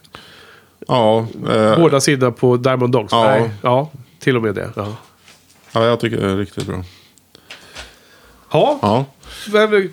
[0.89, 3.13] Ja, eh, Båda sidor på Diamond Dogs.
[3.13, 3.25] Ja.
[3.25, 4.71] Nej, ja, till och med det.
[4.77, 4.97] Ja,
[5.73, 6.85] ja, jag tycker det är riktigt bra.
[8.53, 8.79] ja.
[8.83, 9.05] Ja,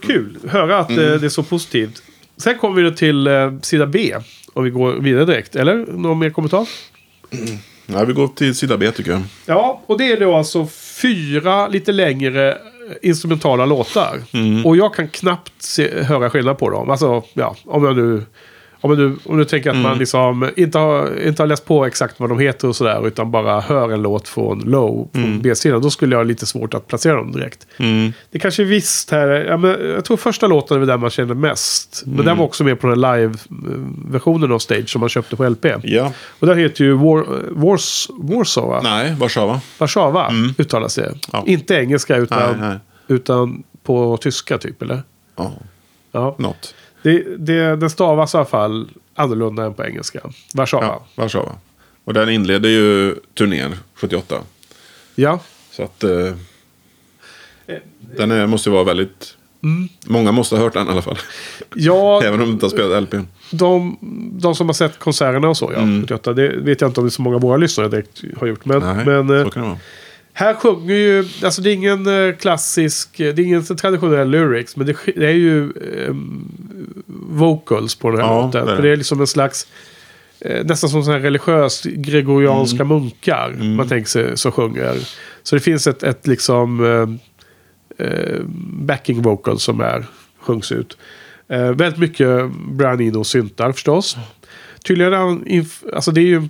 [0.01, 0.37] kul.
[0.47, 1.13] Höra att Mm.
[1.13, 2.03] eh, det är så positivt.
[2.37, 4.15] Sen kommer vi då till eh, sida B.
[4.53, 5.55] Om vi går vidare direkt.
[5.55, 5.75] Eller?
[5.75, 6.67] Någon mer kommentar?
[7.85, 9.21] Ja, vi går till sida B tycker jag.
[9.45, 10.67] Ja, och det är då alltså
[11.01, 12.57] fyra lite längre eh,
[13.01, 14.19] instrumentala låtar.
[14.65, 16.89] Och jag kan knappt se, höra skillnad på dem.
[16.89, 18.23] Alltså, ja, om jag nu...
[18.81, 22.19] Om du, om du tänker att man liksom inte har, inte har läst på exakt
[22.19, 23.07] vad de heter och sådär.
[23.07, 25.81] Utan bara hör en låt från Low på B-sidan.
[25.81, 27.67] Då skulle jag ha lite svårt att placera dem direkt.
[28.31, 29.27] Det kanske är visst här.
[29.27, 32.03] Ja, men jag tror första låten är den man känner mest.
[32.05, 35.65] Men den var också med på den live-versionen av Stage som man köpte på LP.
[35.83, 36.11] Ja.
[36.39, 38.89] Och den heter ju War, Wars, Warsaw?
[38.89, 39.61] Nej, Warszawa.
[39.77, 41.13] Warszawa uttalas det.
[41.31, 41.43] Ja.
[41.47, 42.77] Inte engelska utan, Nej, nej.
[43.07, 45.01] utan på tyska typ eller?
[45.35, 45.51] Ja,
[46.11, 46.35] Ja.
[46.39, 46.75] något.
[47.07, 50.19] Det, det, den stavas i alla fall annorlunda än på engelska.
[50.53, 50.83] Warszawa.
[50.83, 51.55] Ja, Warszawa.
[52.03, 54.35] Och den inledde ju turnén 78.
[55.15, 55.39] Ja.
[55.71, 56.03] Så att...
[56.03, 56.33] Eh,
[58.17, 59.37] den är, måste ju vara väldigt...
[60.05, 61.17] Många måste ha hört den i alla fall.
[61.75, 63.15] Ja, Även om de inte har spelat LP.
[63.51, 63.97] de,
[64.41, 65.81] de som har sett konserterna och så, ja.
[66.01, 68.47] 78, det vet jag inte om det är så många av våra lyssnare direkt har
[68.47, 68.65] gjort.
[68.65, 69.79] Men, Nej, men eh, så kan det vara.
[70.39, 74.75] Här sjunger ju, alltså det är ingen eh, klassisk, eh, det är ingen traditionell lyrics,
[74.75, 76.15] men det, är ju eh,
[77.29, 78.65] vocals på den här Ja, låten.
[78.65, 78.89] det är För det.
[78.89, 79.67] är liksom en slags,
[80.39, 82.87] eh, nästan som sån här religiöst gregorianska Mm.
[82.87, 84.95] munkar man tänker sig så sjunger.
[85.43, 86.85] Så det finns ett, ett liksom
[87.97, 88.39] eh,
[88.85, 90.05] backing vocal som är,
[90.39, 90.97] sjungs ut.
[91.49, 94.17] Väldigt mycket Brian Eno syntar förstås.
[94.83, 95.13] Tydligen
[95.93, 96.47] alltså det är ju,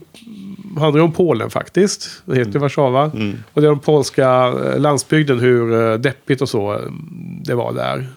[0.80, 2.22] handlar om Polen faktiskt.
[2.26, 3.12] Det heter ju Warszawa.
[3.54, 6.80] Och det är den polska eh, landsbygden, hur eh, deppigt och så eh,
[7.44, 8.08] det var där.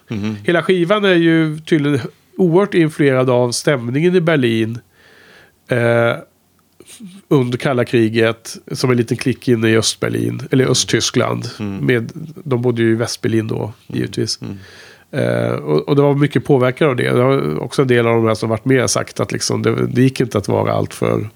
[0.45, 2.01] Hela skivan är ju tydligen
[2.37, 4.79] oerhört influerad av stämningen i Berlin.
[5.69, 6.15] Eh,
[7.29, 8.57] under kalla kriget.
[8.73, 10.43] Som en liten klick inne i Östberlin.
[10.51, 11.49] Eller Östtyskland.
[11.81, 12.13] Med,
[12.45, 14.39] de bodde ju i Västberlin då, givetvis.
[15.11, 17.11] Eh, och, och det var mycket påverkan av det.
[17.11, 19.87] Det var också en del av de här som varit med sagt att liksom, det,
[19.87, 21.29] det gick inte att vara alltför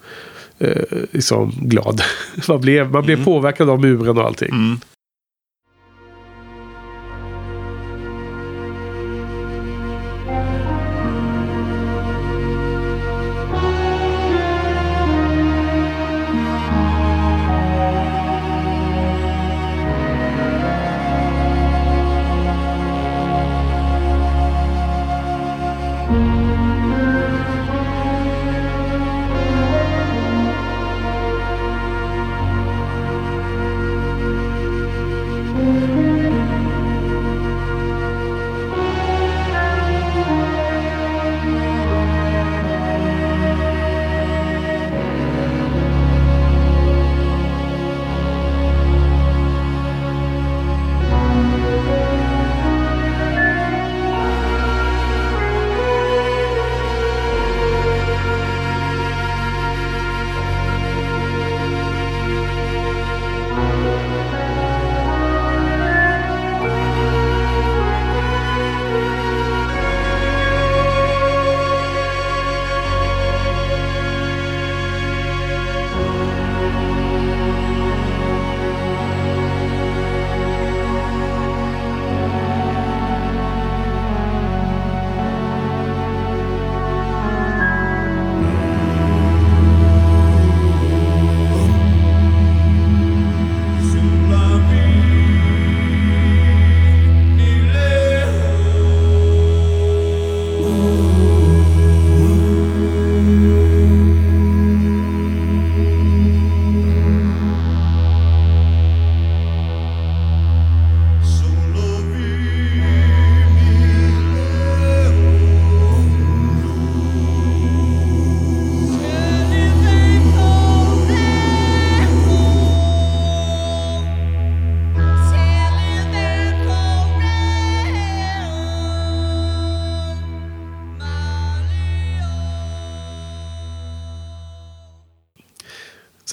[0.58, 0.82] eh,
[1.12, 2.02] liksom glad.
[2.48, 4.78] man blev, man blev påverkad av muren och allting.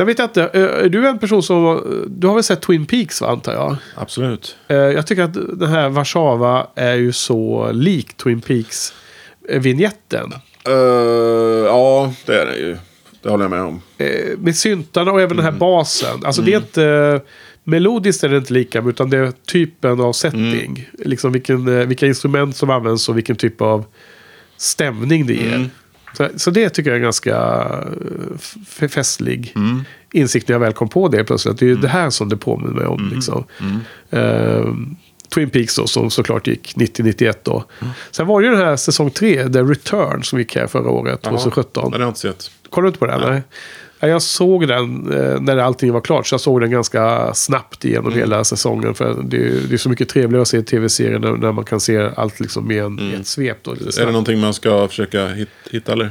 [0.01, 1.81] Sen vet jag inte, är du en person som...
[2.07, 3.75] Du har väl sett Twin Peaks va, antar jag?
[3.95, 4.57] Absolut.
[4.67, 10.33] Eh, Jag tycker att den här Warszawa är ju så lik Twin Peaks-vignetten.
[10.67, 10.73] Eh,
[11.65, 12.77] ja, det är det ju.
[13.21, 13.81] Det håller jag med om.
[13.97, 16.25] Eh, Med syntarna och även den här basen.
[16.25, 17.21] Alltså det är inte...
[17.63, 20.89] Melodiskt är det inte lika, utan det är typen av setting.
[20.93, 23.85] Liksom vilken, vilka instrument som används och vilken typ av
[24.57, 25.69] stämning det ger.
[26.17, 29.53] Så, så det tycker jag är ganska eh, f- festlig
[30.11, 31.51] insikt när jag väl kom på det plötsligt.
[31.53, 33.11] Att det är ju det här som det påminner mig om.
[33.13, 33.43] Liksom.
[34.09, 34.95] Ehm,
[35.35, 37.63] Twin Peaks då, som såklart gick 90-91 då.
[38.11, 41.21] Sen var det ju den här säsong 3, The Return, som gick här förra året,
[41.21, 41.91] 2017.
[41.91, 42.51] Den har jag inte sett.
[42.69, 43.19] Kollar du inte på den?
[43.19, 43.29] Nej.
[43.29, 43.41] Ja,
[44.01, 47.91] Jag såg den eh, när allting var klart, så jag såg den ganska snabbt Mm.
[47.93, 48.93] igenom hela säsongen.
[48.95, 51.79] För det är, det är så mycket trevligare att se tv-serier när, när man kan
[51.79, 53.57] se allt liksom i, en, i ett svep.
[53.63, 53.87] Då, Mm.
[53.87, 56.09] Är det någonting man ska försöka hit- hitta eller?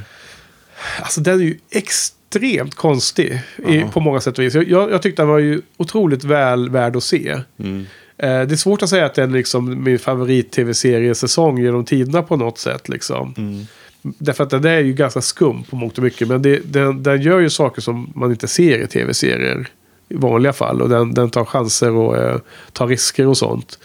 [1.01, 4.53] Alltså den är ju extremt konstig i, på många sätt och vis.
[4.55, 7.39] Jag, jag, jag tyckte den var ju otroligt väl värd att se.
[7.59, 7.85] Mm.
[8.17, 12.35] Eh, det är svårt att säga att den är liksom min favorit-tv-seriesäsong genom tiderna på
[12.35, 12.89] något sätt.
[12.89, 13.33] Liksom.
[13.37, 13.65] Mm.
[14.01, 16.27] Därför att den är ju ganska skum på mångt och mycket.
[16.27, 19.67] Men det, den, den gör ju saker som man inte ser i tv-serier
[20.09, 20.81] i vanliga fall.
[20.81, 22.37] Och den, den tar chanser och eh,
[22.73, 23.79] tar risker och sånt.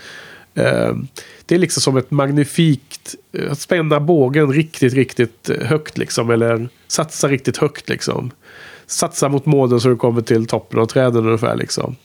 [0.55, 0.95] Eh,
[1.47, 6.31] det är liksom som ett magnifikt, eh, att spänna bågen riktigt, riktigt högt liksom.
[6.31, 8.31] Eller satsa riktigt högt liksom.
[8.87, 11.97] Satsa mot månen så du kommer till toppen av träden ungefär liksom.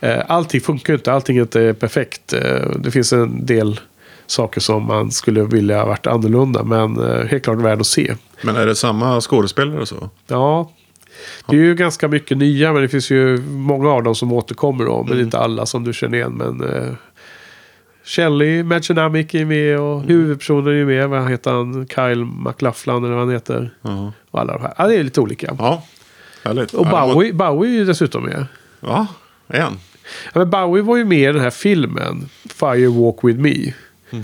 [0.00, 2.32] Eh, Allting funkar ju inte, allting är inte perfekt.
[2.32, 3.80] Eh, Det finns en del
[4.30, 6.62] saker som man skulle vilja ha varit annorlunda.
[6.62, 8.14] Men eh, helt klart värd att se.
[8.42, 10.10] Men är det samma skådespelare och så?
[10.26, 10.72] Ja,
[11.46, 14.84] det är ju ganska mycket nya, men det finns ju många av dem som återkommer
[14.84, 15.06] då.
[15.08, 16.32] Men inte alla som du känner igen.
[16.32, 16.92] Men uh,
[18.04, 21.08] Shelley, Madgenamic är med och huvudpersonen är med.
[21.08, 21.86] Vad heter han?
[21.86, 23.70] Kyle MacLachlan eller vad han heter.
[23.82, 24.12] Ja.
[24.30, 24.74] Och alla de här.
[24.78, 25.56] Ja, det är lite olika.
[25.58, 25.82] Ja,
[26.44, 26.74] härligt.
[26.74, 28.46] Och Bowie, Bowie är ju dessutom med.
[28.80, 29.06] Ja,
[29.48, 29.78] en.
[30.32, 33.72] Ja, men Bowie var ju med i den här filmen, Fire Walk With Me.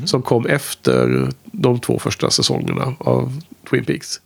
[0.07, 4.21] Som kom efter de två första säsongerna av Twin Peaks.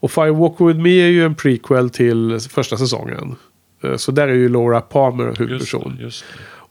[0.00, 3.36] Och Fire Walk With Me är ju en prequel till första säsongen.
[3.84, 5.96] Eh, Så där är ju Laura Palmer huvudperson.
[6.00, 6.24] Just,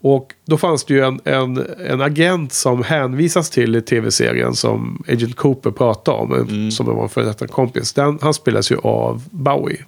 [0.04, 5.04] Och då fanns det ju en, en, en agent som hänvisas till i tv-serien som
[5.08, 6.34] Agent Cooper pratade om.
[6.34, 7.94] en- Som var en före detta kompis.
[7.94, 9.86] Den, han spelas ju av Bowie.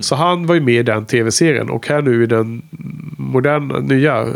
[0.00, 1.70] Så han var ju med i den tv-serien.
[1.70, 2.62] Och här nu i den
[3.18, 4.28] moderna, nya eh,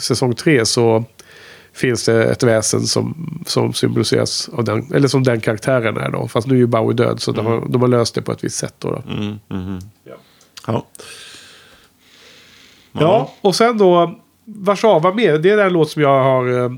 [0.00, 1.04] säsong 3 så
[1.78, 6.28] finns det ett väsen som, som symboliseras av den, eller som den karaktären är då.
[6.28, 8.44] Fast nu är ju Bowie död så de, har, de har löst det på ett
[8.44, 8.90] visst sätt då.
[8.90, 9.12] då.
[9.12, 9.78] Mm, mhm.
[10.66, 10.86] Ja.
[12.92, 15.42] Ja, och sen då Warszawa med.
[15.42, 16.72] Det är den låt som jag har eh,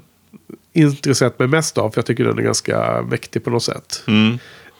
[0.73, 1.91] intresserat mig mest av.
[1.91, 4.03] För jag tycker den är ganska mäktig på något sätt.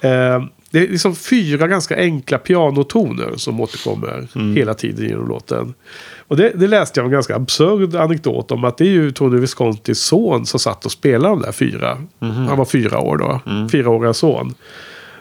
[0.01, 0.43] Mm.
[0.43, 5.75] Eh, det är liksom fyra ganska enkla pianotoner som återkommer hela tiden genom låten.
[6.19, 9.41] Och det, det läste jag en ganska absurd anekdot om att det är ju Tony
[9.41, 11.99] Viscontis son som satt och spelade de där fyra.
[12.19, 13.41] Han var fyra år då.
[13.73, 14.55] Fyraåriga son.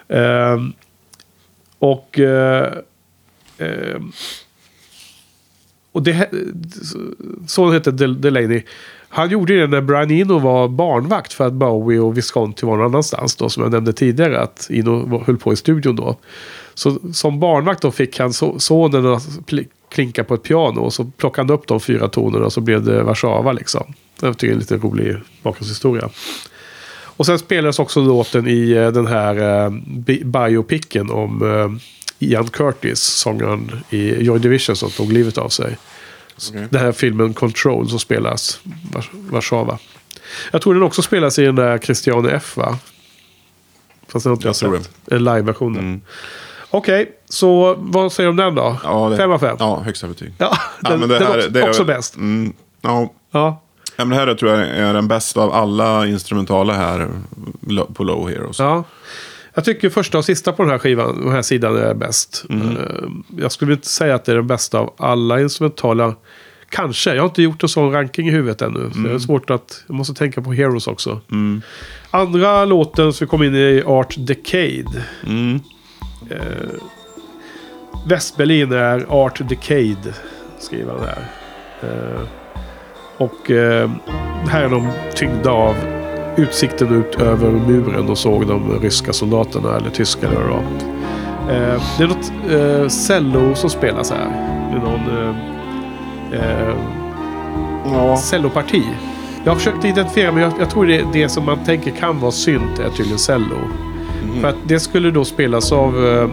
[0.07, 0.57] Eh,
[1.79, 2.19] och...
[2.19, 2.73] Eh,
[3.57, 4.01] eh,
[5.91, 6.29] och det,
[7.47, 8.63] så hette Del- Delaney.
[9.09, 12.85] Han gjorde det när Brian Eno var barnvakt för att Bowie och Visconti var någon
[12.85, 13.35] annanstans.
[13.35, 16.17] Då, som jag nämnde tidigare att Eno höll på i studion då.
[16.73, 19.27] Så som barnvakt då fick han so- sonen att
[19.91, 20.81] klinka på ett piano.
[20.81, 23.93] Och så plockade han upp de fyra tonerna och så blev det Warszawa liksom.
[24.19, 26.09] Det tycker jag är en lite rolig bakgrundshistoria.
[27.19, 29.69] Och sen spelades också låten i eh, den här eh,
[30.25, 35.77] biopicen om eh, Ian Curtis, sångaren i Joy Division som tog livet av sig.
[36.49, 36.67] Okej.
[36.69, 38.59] Den här filmen Control som spelas
[38.93, 39.79] Wars- Warszawa.
[40.51, 42.77] Jag tror den också spelas i den där Christiane F va?
[44.07, 44.91] Fast den inte Jag tror sett.
[45.11, 45.77] En live-version.
[45.77, 46.01] Mm.
[46.69, 48.77] Okej, så vad säger du om den då?
[48.83, 49.55] Ja, det, Fem av fem?
[49.59, 50.33] Ja, högsta betyg.
[50.37, 52.15] Ja, Ja, den, men det den här- också, det är- också bäst.
[52.15, 53.61] Mm, ja, Ja.
[53.95, 57.09] Ja, men det här är, tror jag är den bästa av alla instrumentala här
[57.93, 58.59] på Low Heroes.
[58.59, 58.83] Ja.
[59.53, 62.45] Jag tycker första och sista på den här skivan, den här sidan är bäst.
[62.49, 62.77] Mm.
[62.77, 62.83] Eh,
[63.37, 66.15] Jag skulle inte säga att det är den bästa av alla instrumentala.
[66.69, 68.89] Kanske, jag har inte gjort en sån ranking i huvudet ännu.
[68.93, 71.21] Så det är svårt att, jag måste tänka på Heroes också.
[71.31, 71.61] Mm.
[72.11, 75.03] Andra låten som vi kom in i Art Decade.
[75.27, 75.59] Mm.
[78.07, 80.13] Västberlin är Art Decade,
[80.59, 81.25] skriver han här.
[81.81, 82.21] Eh,
[83.17, 83.89] och eh,
[84.49, 85.75] här är de tyngda av
[86.39, 90.63] utsikten ut över muren och såg de ryska soldaterna, eller tyska eller vad det var.
[91.55, 92.31] Eh, det är något
[92.83, 94.25] eh, cello som spelas här.
[94.71, 95.33] Det är någon
[96.33, 96.75] eh, eh,
[97.93, 98.17] Ja.
[98.17, 98.83] celloparti.
[99.43, 102.31] Jag har försökt identifiera men jag, jag tror det, det som man tänker kan vara
[102.31, 103.57] synt är tydligen cello.
[104.41, 106.23] För att det skulle då spelas av, eh,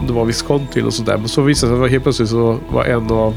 [0.00, 1.16] om det var Visconti och sådär.
[1.16, 3.34] Men så visade det sig att det helt plötsligt så var en av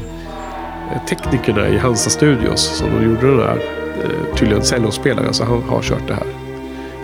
[0.94, 3.58] eh, teknikerna i Hansa Studios som de gjorde den här,
[4.04, 5.32] eh, tydligen cellospelare.
[5.32, 6.26] Så han har kört det här.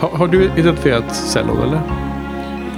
[0.01, 1.81] Har, har du identifierat cellon eller?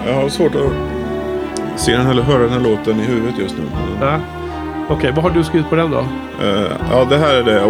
[0.07, 3.65] Jag har svårt att se den eller höra den här låten i huvudet just nu.
[4.01, 4.19] Nej.
[4.89, 5.99] Okej, vad har du skrivit på den då?
[6.43, 7.69] Eh, ja, det här är det eh,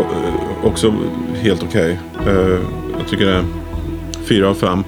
[0.65, 0.95] också
[1.41, 1.99] helt okej.
[2.27, 2.59] Eh,
[2.99, 3.45] jag tycker det är
[4.25, 4.85] fyra av fem.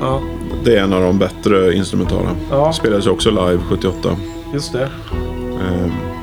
[0.00, 0.20] Ja,
[0.64, 2.28] Det är en av de bättre instrumentala.
[2.50, 2.72] Ja.
[2.72, 4.16] Spelades också live 78.
[4.52, 4.88] just det.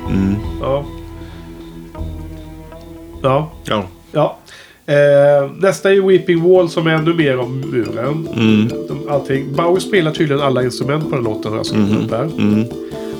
[0.08, 0.36] Mm.
[0.60, 0.84] Ja.
[3.22, 3.50] Ja.
[3.64, 3.84] Ja.
[4.12, 4.38] ja.
[4.86, 8.28] Eh, nästa är Weeping Wall som är ännu mer om muren.
[8.36, 8.68] Mm.
[9.08, 9.52] Allting.
[9.56, 12.04] Bauer spelar tydligen alla instrument på den låten har jag skrivit Mm.
[12.04, 12.30] upp här.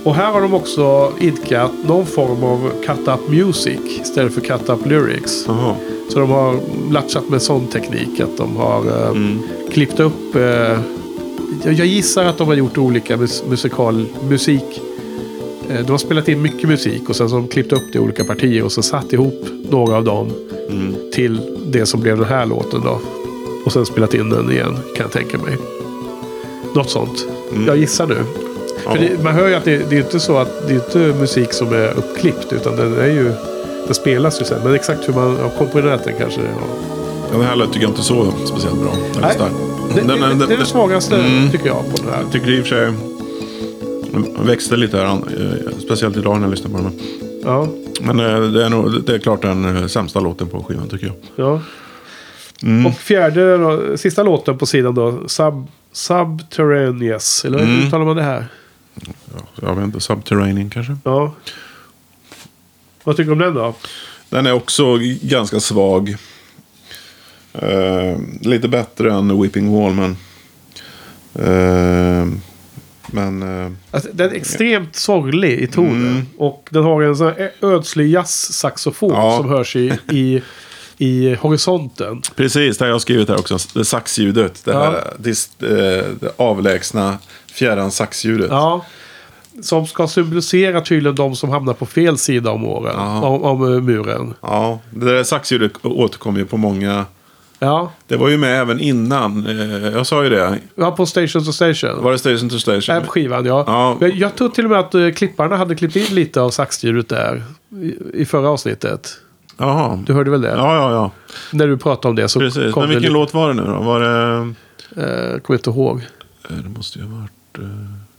[0.05, 5.45] Och här har de också idkat någon form av cut-up music istället för cut-up lyrics.
[5.49, 5.75] Jaha.
[6.09, 6.57] Så de har
[6.93, 9.39] latchat med sån teknik att de har eh, Mm.
[9.71, 10.35] klippt upp.
[10.37, 10.43] Eh,
[11.65, 14.81] jag, jag gissar att de har gjort olika mus musikal musik.
[15.71, 17.99] Eh, de har spelat in mycket musik och sen så har de klippt upp det
[17.99, 20.31] i olika partier och så satt ihop några av dem
[20.71, 20.95] Mm.
[21.13, 23.01] till det som blev den här låten då.
[23.65, 25.57] Och sen spelat in den igen kan jag tänka mig.
[26.75, 27.27] Något sånt.
[27.67, 28.15] Jag gissar nu.
[28.15, 28.27] Mm.
[28.87, 28.95] Ja.
[29.01, 31.53] Det, man hör ju att det, det är inte så att det är inte musik
[31.53, 33.33] som är uppklippt utan den är ju
[33.87, 34.61] den spelas ju sen.
[34.65, 36.41] Men exakt hur man har komponerat den kanske.
[36.41, 36.67] Ja.
[37.33, 38.91] Den här lät tycker jag inte så speciellt bra.
[39.13, 39.35] Den Nej.
[39.35, 39.53] stark.
[39.95, 41.51] Det, Den- den- det är det den- svagaste Mm.
[41.51, 42.23] tycker jag på den här.
[42.23, 42.93] Jag tycker i och för sig...
[44.13, 47.01] Den växte lite här, eh, speciellt idag när jag lyssnar på den.
[47.45, 47.69] Ja,
[48.01, 51.07] Men eh, det är, nog, det är klart den eh, sämsta låten på skivan tycker
[51.07, 51.17] jag.
[51.37, 51.61] ja.
[52.63, 52.87] Mm.
[52.87, 55.29] Och fjärde, då, sista låten på sidan då.
[55.29, 57.45] Sub, Subterraneous.
[57.45, 57.87] Eller hur Mm.
[57.87, 58.47] uttalar man det här?
[59.63, 60.97] Jag vet inte, Subterranean kanske?
[61.05, 61.35] Ja.
[63.05, 63.75] Vad tycker du om den då?
[64.31, 66.17] Den är också ganska svag.
[67.53, 70.17] Eh, lite bättre än Weeping Wall, men...
[71.35, 72.27] Eh,
[73.07, 73.43] men...
[73.65, 76.07] eh, Alltså, den är extremt sorglig i tonen.
[76.09, 76.27] Mm.
[76.39, 77.33] Och den har en sån
[77.63, 79.37] ödslig jazzsaxofon Ja.
[79.37, 80.43] som hörs i, i,
[80.99, 82.23] i horisonten.
[82.37, 83.59] precis, det har jag skrivit här också.
[83.75, 84.65] Det saxljudet.
[84.65, 84.83] Det Ja.
[84.85, 85.69] här dis, eh,
[86.21, 87.19] det avlägsna
[87.53, 88.51] fjärran saxljudet.
[88.51, 88.85] Ja.
[89.63, 92.95] Som ska symbolisera tydligen de som hamnar på fel sida om åren.
[92.99, 93.21] Ja.
[93.23, 94.35] Om, om muren.
[94.41, 97.07] Ja, det där saxljudet återkommer ju på många...
[97.65, 97.93] Ja.
[98.07, 99.47] Det var ju med även innan.
[99.47, 100.59] Eh, jag sa ju det.
[100.75, 102.03] ja, på Station to Station.
[102.03, 102.97] Var det Station to Station?
[102.97, 103.65] Äh, på skivan, ja.
[103.67, 103.97] Ja.
[104.01, 107.09] Jag, jag tror till och med att uh, klipparna hade klippt in lite av saxljudet
[107.09, 107.43] där.
[107.83, 109.19] I, I förra avsnittet.
[109.57, 110.03] Jaha.
[110.07, 110.49] Du hörde väl det?
[110.49, 111.11] Ja, ja, ja.
[111.53, 112.73] När du pratade om det så Precis.
[112.73, 113.81] kom Men det vilken lite, låt var det nu då?
[113.83, 114.39] Var det...
[114.97, 116.01] eh, kommer inte ihåg.
[116.51, 117.59] eh, Det måste ju ha varit...
[117.59, 117.65] Uh,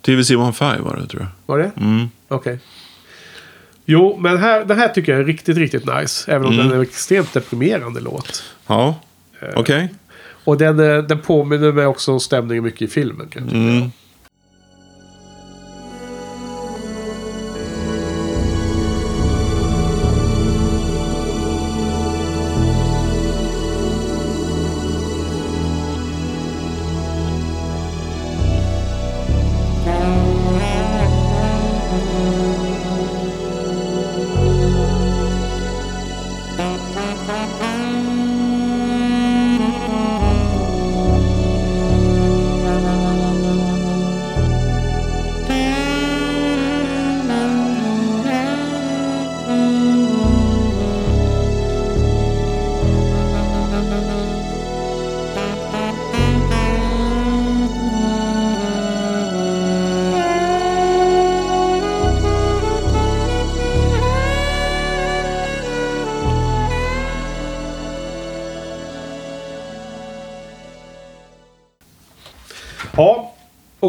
[0.05, 1.29] TVC15 var det tror jag.
[1.45, 1.71] Var det?
[1.77, 2.07] Mm.
[2.27, 2.59] Okej.
[3.85, 6.31] Jo, men här, den här tycker jag är riktigt, riktigt nice.
[6.31, 6.65] Även om Mm.
[6.65, 8.43] den är en extremt deprimerande låt.
[8.67, 8.95] Ja,
[9.55, 9.93] Okej.
[10.43, 13.27] Och den, eh, den påminner mig också om stämningen mycket i filmen.
[13.27, 13.61] Kan jag tycka.
[13.61, 13.91] Mm.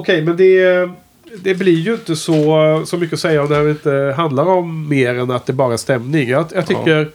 [0.04, 0.88] Okej, men det,
[1.42, 4.88] det blir ju inte så, så mycket att säga om det här inte handlar om
[4.88, 6.28] mer än att det bara är stämning.
[6.28, 7.10] Jag, jag tycker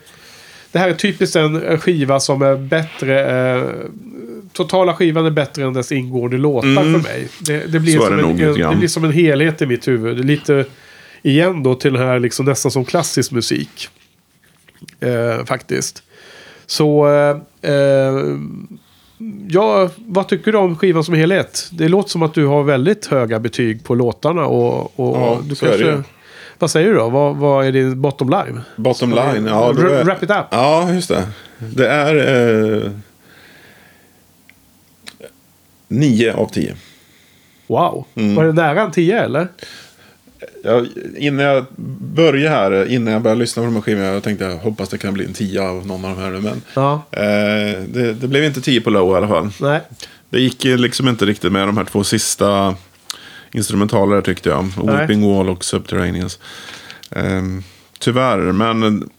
[0.72, 3.30] det här är typiskt en skiva som är bättre.
[3.56, 3.64] Eh,
[4.54, 7.02] totala skivan är bättre än dess ingående låtar Mm.
[7.02, 7.28] för mig.
[7.40, 9.88] Det, det, blir Så som det en, en, det blir som en helhet i mitt
[9.88, 10.18] huvud.
[10.18, 10.66] Det lite
[11.22, 13.90] igen då till den här liksom nästan som klassisk musik.
[15.00, 16.04] Eh, faktiskt.
[16.66, 18.14] Så eh, eh,
[19.50, 21.70] Ja, vad tycker du om skivan som helhet?
[21.72, 24.46] Det låter som att du har väldigt höga betyg på låtarna.
[24.46, 26.04] Och, och Ja, du så är det.
[26.60, 27.10] Vad säger du då?
[27.10, 28.62] Vad, vad är din bottom line?
[28.76, 29.46] Bottom line.
[29.46, 30.46] Ja, är, Wrap it up.
[30.52, 31.28] ja, just det.
[31.58, 32.84] Det är...
[32.86, 32.92] Eh,
[35.88, 36.76] 9 av 10.
[37.68, 38.06] Wow.
[38.16, 38.36] Mm.
[38.36, 39.48] Var det nära en 10 eller?
[40.64, 40.88] Jag,
[41.18, 41.66] innan jag
[42.16, 44.98] började här, innan jag började lyssna på de här skivorna, jag tänkte jag hoppas det
[44.98, 46.40] kan bli en 10 av någon av de här nu.
[46.42, 46.94] Men Ja.
[47.12, 49.50] eh, det, det blev inte 10 på low i alla fall.
[49.62, 49.82] Nej.
[50.30, 52.76] Det gick liksom inte riktigt med de här två sista
[53.52, 54.66] instrumentaler tyckte jag.
[54.84, 54.96] Nej.
[54.98, 56.40] Weeping Wall och Subterraneans.
[57.12, 57.64] Ehm,
[58.00, 59.10] tyvärr, men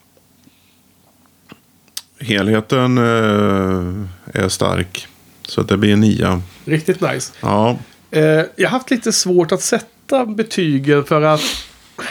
[2.21, 5.07] helheten eh, är stark.
[5.43, 6.43] Så att det blir en nia.
[6.65, 7.33] Riktigt nice.
[7.41, 7.79] Ja,
[8.13, 8.23] Eh,
[8.57, 9.87] jag har haft lite svårt att sätta
[10.27, 11.41] betygen för att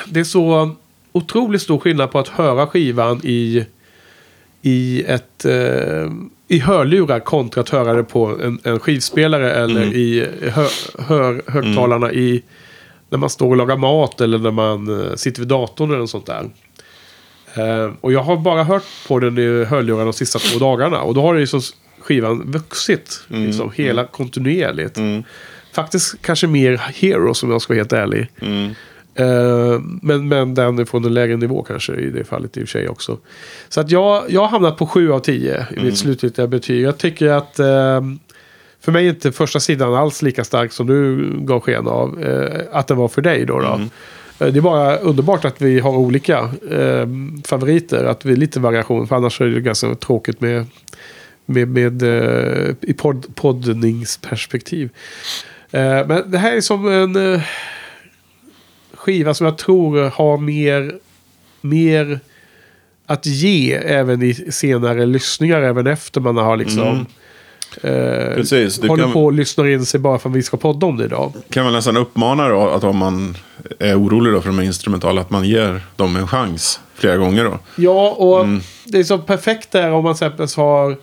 [0.06, 0.76] det är så
[1.12, 3.66] otroligt stor skillnad på att höra skivan i,
[4.62, 6.12] i, ett, eh,
[6.48, 10.68] i hörlurar kontra att höra det på en, en skivspelare eller i hö,
[11.00, 12.44] hör, högtalarna i,
[13.10, 16.10] när man står och lagar mat eller när man eh, sitter vid datorn eller något
[16.10, 16.50] sånt där.
[17.54, 21.02] Eh, och jag har bara hört på den i hörlurar de sista två dagarna.
[21.02, 21.62] Och då har det liksom
[22.00, 23.22] skivan vuxit.
[23.28, 24.98] Liksom, hela kontinuerligt.
[25.72, 28.28] Faktiskt kanske mer Hero som jag ska vara helt ärlig.
[29.16, 32.68] Eh, men, men den är från en lägre nivå kanske i det fallet i och
[32.68, 33.18] för sig också.
[33.70, 36.82] Så att jag, jag har hamnat på 7 av 10 i mitt slutgiltiga betyg.
[36.82, 38.02] Jag tycker att eh,
[38.82, 42.24] för mig är inte första sidan alls lika stark som du gav sken av.
[42.24, 43.60] Eh, att den var för dig då.
[43.60, 43.66] då.
[44.46, 46.50] Eh, Det är bara underbart att vi har olika
[47.46, 48.04] favoriter.
[48.04, 49.08] Att vi är lite variation.
[49.08, 50.66] För annars är det ganska tråkigt med,
[51.46, 52.04] med, med
[52.82, 54.90] i podd, poddningsperspektiv.
[55.72, 57.42] Eh, men det här är som en eh,
[58.94, 60.94] skiva som jag tror har mer,
[61.62, 62.20] mer
[63.06, 65.62] att ge även i senare lyssningar.
[65.62, 67.06] Även efter man har liksom...
[67.82, 70.58] Eh, Precis, det håller kan- på och lyssnar in sig bara för att vi ska
[70.58, 71.34] podda om det idag.
[71.50, 73.38] Kan man nästan uppmana då att om man
[73.80, 77.44] är orolig då för de här instrumentala att man ger dem en chans flera gånger
[77.44, 77.60] då.
[77.76, 78.62] Ja, och Mm.
[78.86, 80.98] det är så perfekt där om man till exempel har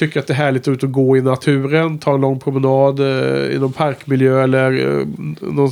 [0.00, 3.00] tycker att det är härligt att ut och gå i naturen, ta en lång promenad
[3.00, 5.06] eh, i någon parkmiljö eller eh,
[5.40, 5.70] någon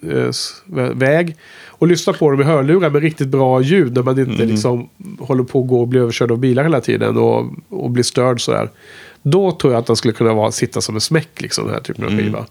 [0.00, 1.36] skogsväg.
[1.68, 4.48] och lyssna på dem i hörlurar med riktigt bra ljud när man inte Mm.
[4.48, 8.02] liksom håller på att gå och bli överkörd av bilar hela tiden och, och bli
[8.02, 8.70] störd sådär.
[9.22, 11.80] Då tror jag att den skulle kunna vara, sitta som en smäck, liksom, den här
[11.80, 12.14] typen Mm.
[12.18, 12.46] av skiva.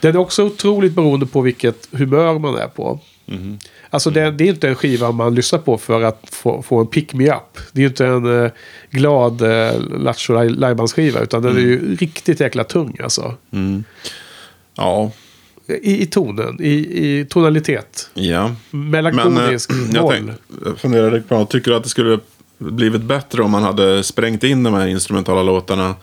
[0.00, 3.00] Den är också otroligt beroende på vilket humör man är på.
[3.28, 3.58] Mm.
[3.90, 6.86] Alltså det, det är inte en skiva man lyssnar på för att få, få en
[6.86, 7.58] pick-me-up.
[7.72, 8.50] Det är inte en eh,
[8.90, 11.20] glad eh, Lattjo Lajbans-skiva.
[11.20, 11.70] Utan den är Mm.
[11.70, 13.34] ju riktigt jäkla tung alltså.
[14.76, 15.10] Ja,
[15.66, 16.72] I, i tonen, i,
[17.08, 18.10] i tonalitet.
[18.14, 18.54] ja.
[18.70, 19.96] Melankolisk, Men
[20.28, 22.18] eh, jag funderade på, tycker du att det skulle
[22.58, 25.94] blivit bättre om man hade sprängt in de här instrumentala låtarna?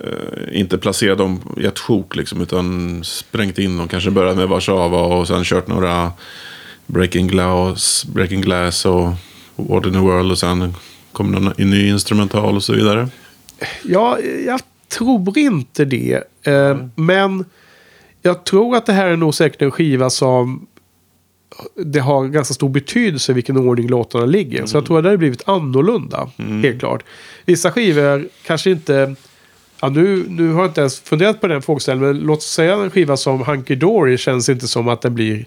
[0.00, 3.88] Eh, inte placerat dem i ett sjok liksom, utan sprängt in dem.
[3.88, 6.12] Kanske börjat med Warszawa och sen kört några
[6.86, 9.08] Breaking Glass, Breaking Glass och
[9.56, 10.74] What in the World och sen
[11.12, 13.08] kom någon ny instrumental och så vidare.
[13.82, 16.22] Ja, jag tror inte det.
[16.42, 17.44] Eh, Men
[18.22, 20.66] jag tror att det här är nog säkert en skiva som
[21.84, 24.66] det har ganska stor betydelse vilken ordning låtarna ligger.
[24.66, 26.30] Så jag tror att det hade blivit annorlunda.
[26.62, 27.04] Helt klart.
[27.44, 29.14] Vissa skivor kanske inte...
[29.80, 32.16] Ja, nu, nu har jag inte ens funderat på den frågeställningen.
[32.16, 35.44] Men låt oss säga en skiva som Hunky Dory känns inte som att det blir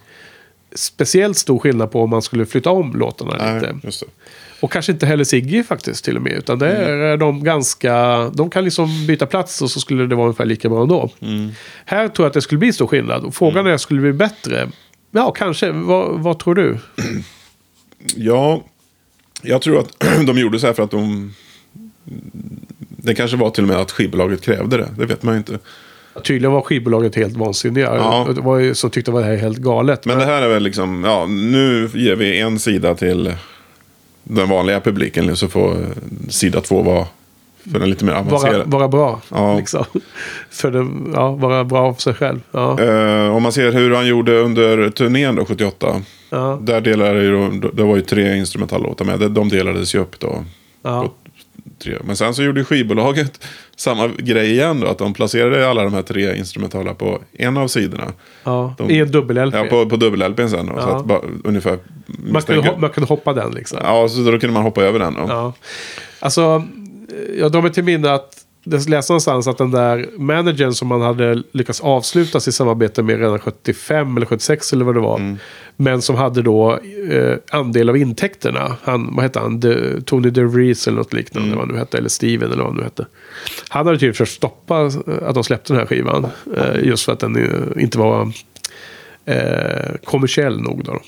[0.74, 3.80] speciellt stor skillnad på om man skulle flytta om låtarna lite.
[3.84, 4.06] just det.
[4.62, 6.34] Och kanske inte heller Siggy faktiskt till och med.
[6.34, 8.24] Utan det är de ganska...
[8.34, 11.10] De kan liksom byta plats och så skulle det vara ungefär lika bra ändå.
[11.86, 13.24] Här tror jag att det skulle bli stor skillnad.
[13.24, 14.70] Och frågan är, skulle det bli bättre?
[15.12, 15.72] Ja, kanske.
[15.72, 16.78] Vad, vad tror du?
[18.16, 18.64] Ja,
[19.42, 21.34] jag tror att de gjorde så här för att de...
[23.04, 24.88] Det kanske var till och med att skivbolaget krävde det.
[24.97, 25.60] Det vet man ju inte.
[26.24, 27.95] Tydligen var skivbolaget helt vansinniga.
[27.95, 28.28] Ja.
[28.36, 30.06] Det var ju som tyckte det här är helt galet.
[30.06, 33.34] Men det här är väl liksom, ja, nu ger vi en sida till
[34.24, 35.36] den vanliga publiken.
[35.36, 35.78] Så får
[36.30, 37.06] sida två vara
[37.72, 38.64] för den lite mer vara, avancerade.
[38.66, 39.22] vara bra.
[39.32, 39.58] Ja.
[39.58, 39.86] Liksom.
[40.50, 42.39] För den, ja, vara bra för sig själv.
[42.52, 42.80] Ja.
[42.84, 46.02] Eh, om man ser hur han gjorde under turnén då, 78.
[46.30, 46.60] Ja.
[46.62, 49.20] Där delade ju, det var ju tre instrumentallåtar med.
[49.20, 50.43] De- De delades ju upp då.
[50.84, 51.02] Ja.
[51.02, 51.12] på
[51.80, 51.98] tre.
[52.04, 54.88] Men sen så gjorde skivbolaget samma grej igen då.
[54.88, 58.12] Att de placerade alla de här tre instrumentala på en av sidorna.
[58.44, 58.76] Ja.
[58.78, 59.56] De- I en dubbel-LP.
[59.58, 60.74] Ja, på, på dubbel-LPn sen då.
[60.82, 60.98] Så Ja.
[60.98, 61.80] att bara, ungefär.
[62.06, 63.80] man, kunde, ho- man kunde hoppa den liksom.
[63.84, 65.26] Ja, så då kunde man hoppa över den då.
[65.28, 65.54] Ja.
[66.20, 66.64] Alltså,
[67.40, 71.02] jag drar mig till minne att det läste någonstans att den där managern som man
[71.02, 75.38] hade lyckats avsluta sitt samarbete med redan 75 eller 76 eller vad det var.
[75.82, 78.76] Men som hade då eh, andel av intäkterna.
[78.84, 79.60] Han, vad hette han?
[79.60, 81.50] De, Tony DeVries eller något liknande.
[81.50, 81.98] Vad han nu hette.
[81.98, 83.06] Eller Steven eller vad han nu hette.
[83.70, 86.28] Han hade tydligen försökt stoppa eh, att de släppte den här skivan.
[86.58, 88.32] Eh, just för att den eh, inte var
[89.26, 90.84] eh, kommersiell nog.
[90.84, 91.02] Då.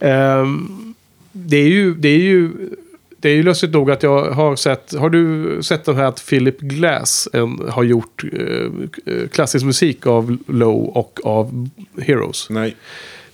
[0.00, 0.94] Ehm,
[1.32, 1.94] det är ju...
[1.94, 2.50] Det är ju
[3.22, 4.94] det är ju lustigt nog att jag har sett...
[4.94, 10.36] Har du sett den här att Philip Glass en, har gjort eh, klassisk musik av
[10.46, 11.68] Low och av
[11.98, 12.50] Heroes?
[12.50, 12.76] Nej.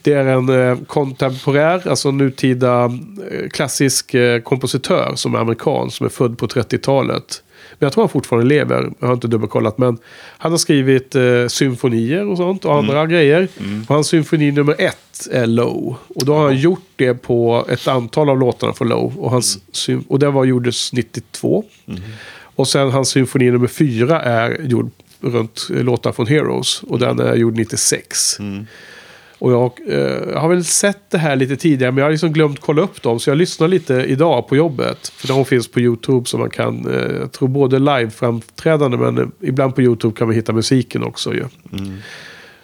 [0.07, 2.84] Det är en eh, kontemporär, alltså nutida
[3.30, 7.42] eh, klassisk eh, kompositör som är amerikan, som är född på 30-talet.
[7.78, 9.78] Men jag tror han fortfarande lever, jag har inte dubbelkollat.
[9.78, 9.98] Men
[10.38, 13.48] han har skrivit eh, symfonier och sånt och andra grejer.
[13.88, 15.96] Och hans symfoni nummer ett är Low.
[16.09, 19.18] Och då har han gjort det på ett antal av låtarna för Low.
[19.18, 21.64] Och, hans, sym- och det var gjordes 92.
[22.57, 24.90] Och sen hans symfoni nummer fyra är gjord
[25.20, 26.82] runt låtar från Heroes.
[26.82, 28.38] Och den är gjord 96.
[29.39, 32.61] Och jag eh, har väl sett det här lite tidigare men jag har liksom glömt
[32.61, 33.20] kolla upp dem.
[33.20, 35.09] Så jag lyssnar lite idag på jobbet.
[35.09, 39.26] För de finns på YouTube så man kan, eh, jag tror både live-framträdande men eh,
[39.41, 41.45] ibland på YouTube kan man hitta musiken också ju.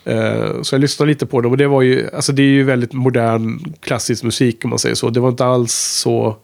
[0.04, 2.64] Eh, så jag lyssnade lite på dem och det var ju, alltså det är ju
[2.64, 5.10] väldigt modern klassisk musik om man säger så.
[5.10, 6.36] Det var inte alls så,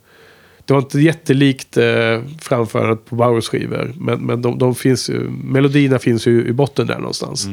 [0.69, 3.93] det var inte jättelikt eh, framförandet på Bauers skivor.
[3.97, 7.47] Men, men de, de finns ju, melodierna finns ju i botten där någonstans.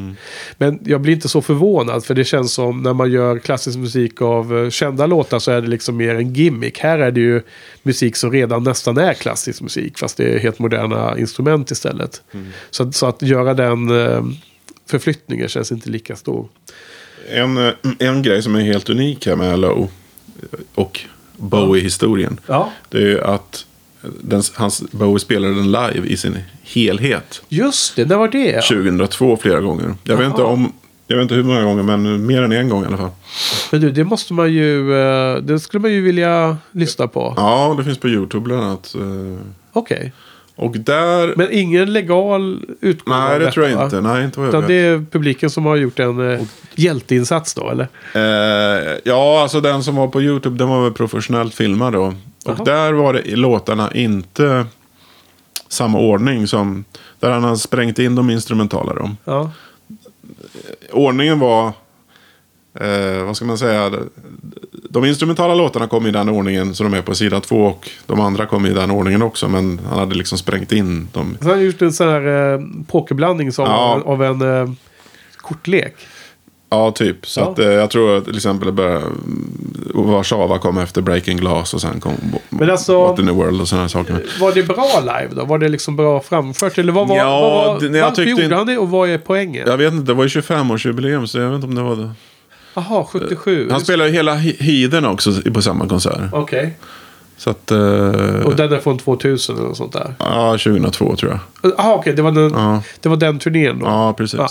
[0.57, 4.21] Men jag blir inte så förvånad för det känns som när man gör klassisk musik
[4.21, 6.79] av eh, kända låtar så är det liksom mer en gimmick.
[6.79, 7.41] Här är det ju
[7.83, 12.21] musik som redan nästan är klassisk musik fast det är helt moderna instrument istället.
[12.69, 14.23] Så, att- så att göra den eh,
[14.89, 16.47] förflyttningen känns inte lika stor.
[17.29, 19.89] En, eh, en grej som är helt unik här med Low
[20.75, 20.99] och
[21.37, 22.39] Bowie-historien.
[22.47, 22.69] Ja.
[22.89, 23.65] Det är ju att
[24.21, 27.41] den, hans, Bowie spelade den live i sin helhet.
[27.49, 28.61] Just det, när var det?
[28.61, 29.95] 2002 flera gånger.
[30.03, 30.73] Jag vet, inte om,
[31.07, 33.09] jag vet inte hur många gånger, men mer än en gång i alla fall.
[33.71, 37.33] Men du, det måste man ju, eh, det skulle man ju vilja lyssna på.
[37.37, 38.95] Ja, det finns på YouTube bland annat.
[38.95, 39.01] eh,
[39.73, 40.13] Okej.
[40.55, 41.33] Och där...
[41.35, 43.83] Men ingen legal utgåva nej, det detta, tror jag va?
[43.83, 44.01] inte.
[44.01, 44.67] Nej, inte vad jag Utan vet.
[44.67, 46.41] det är publiken som har gjort en eh,
[46.75, 47.87] hjälteinsats då, eller?
[48.13, 52.03] Eh, ja, alltså den som var på YouTube, den var väl professionellt filmad då.
[52.03, 52.13] Och
[52.45, 52.63] Jaha.
[52.63, 54.65] där var det låtarna inte
[55.67, 56.85] samma ordning som...
[57.19, 59.11] Där han har sprängt in de instrumentala då.
[59.25, 59.51] Ja.
[60.91, 61.73] Ordningen var...
[62.81, 63.91] Eh, vad ska man säga?
[64.89, 67.65] De instrumentala låtarna kom i den ordningen som de är på sida två.
[67.65, 69.47] Och de andra kom i den ordningen också.
[69.47, 71.37] Men han hade liksom sprängt in dem.
[71.41, 74.01] Så han har gjort en sån här eh, pokerblandning som Ja.
[74.05, 74.69] av en eh,
[75.37, 75.95] kortlek.
[76.69, 77.27] Ja, typ.
[77.27, 77.51] Så Ja.
[77.51, 79.01] att eh, jag tror att till exempel började...
[79.93, 82.13] Warszawa kom efter Breaking Glass och sen kom
[82.49, 84.23] Men alltså- What in the World och sådana saker.
[84.39, 85.45] Var det bra live då?
[85.45, 86.77] Var det liksom bra framfört?
[86.77, 89.17] Eller vad var, Ja, vad var, det- jag tyckte gjorde han det och vad är
[89.17, 89.63] poängen?
[89.67, 92.11] Jag vet inte, det var ju 25-årsjubileum så jag vet inte om det var det.
[92.75, 93.67] Jaha, 77.
[93.71, 96.19] Han spelade ju hela He- Heathen också på samma konsert.
[96.31, 96.77] Okej.
[97.37, 97.71] Så att...
[97.71, 97.77] Eh,
[98.45, 100.13] Och den är från 2000 eller något sånt där?
[100.19, 101.73] Ja, 2002 tror jag.
[101.77, 102.13] Jaha, okej.
[102.13, 102.81] Det, var den- Ja.
[102.99, 103.85] det var den turnén då?
[103.85, 104.39] Ja, precis.
[104.39, 104.49] Ja.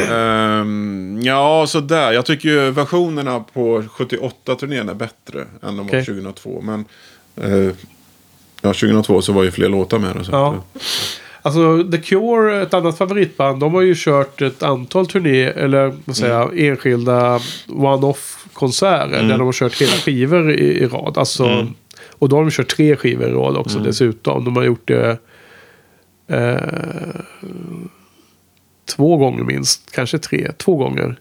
[0.00, 2.12] Ehm, ja, så där.
[2.12, 6.04] Jag tycker ju versionerna på 78-turnén är bättre än de var Okej.
[6.04, 6.60] 2002.
[6.62, 6.84] Men
[7.36, 7.74] eh,
[8.62, 10.16] ja, 2002 så var ju fler låtar med.
[10.16, 10.32] Och så.
[10.32, 10.64] Ja.
[11.42, 16.16] Alltså The Cure, ett annat favoritband, de har ju kört ett antal turné, eller vad
[16.16, 19.22] säger jag, enskilda one-off konserter.
[19.22, 21.18] Där de har kört hela skivor i, i rad.
[21.18, 21.66] Alltså,
[22.10, 24.44] Och då har de kört tre skivor i rad också dessutom.
[24.44, 25.18] De har gjort det
[26.26, 27.20] eh,
[28.96, 31.16] två gånger minst, kanske tre, två gånger.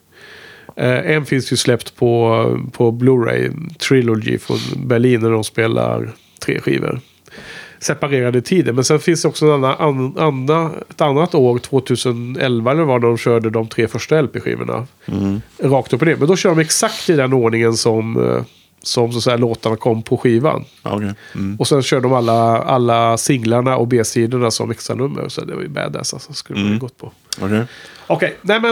[0.75, 4.57] Eh, en finns ju släppt på, på Blu-ray, Trilogy från
[4.87, 6.99] Berlin, när de spelar tre skivor
[7.81, 8.73] separerade tider.
[8.73, 13.01] Men sen finns det också en annan, an, anna, ett annat år, 2011 eller vad
[13.01, 14.87] de körde de tre första LP-skivorna.
[15.59, 16.15] Rakt upp och ner.
[16.15, 18.43] Men då kör de exakt i den ordningen som, eh,
[18.81, 20.65] som så att säga, låtarna kom på skivan.
[20.83, 21.13] Okej.
[21.35, 21.55] mm.
[21.59, 25.29] Och sen kör de alla, alla singlarna och B-sidorna som extra nummer.
[25.29, 26.33] Så det var ju badass alltså.
[26.33, 27.11] Skulle man ju gått på.
[28.11, 28.27] Okej.
[28.27, 28.71] Okej, nej men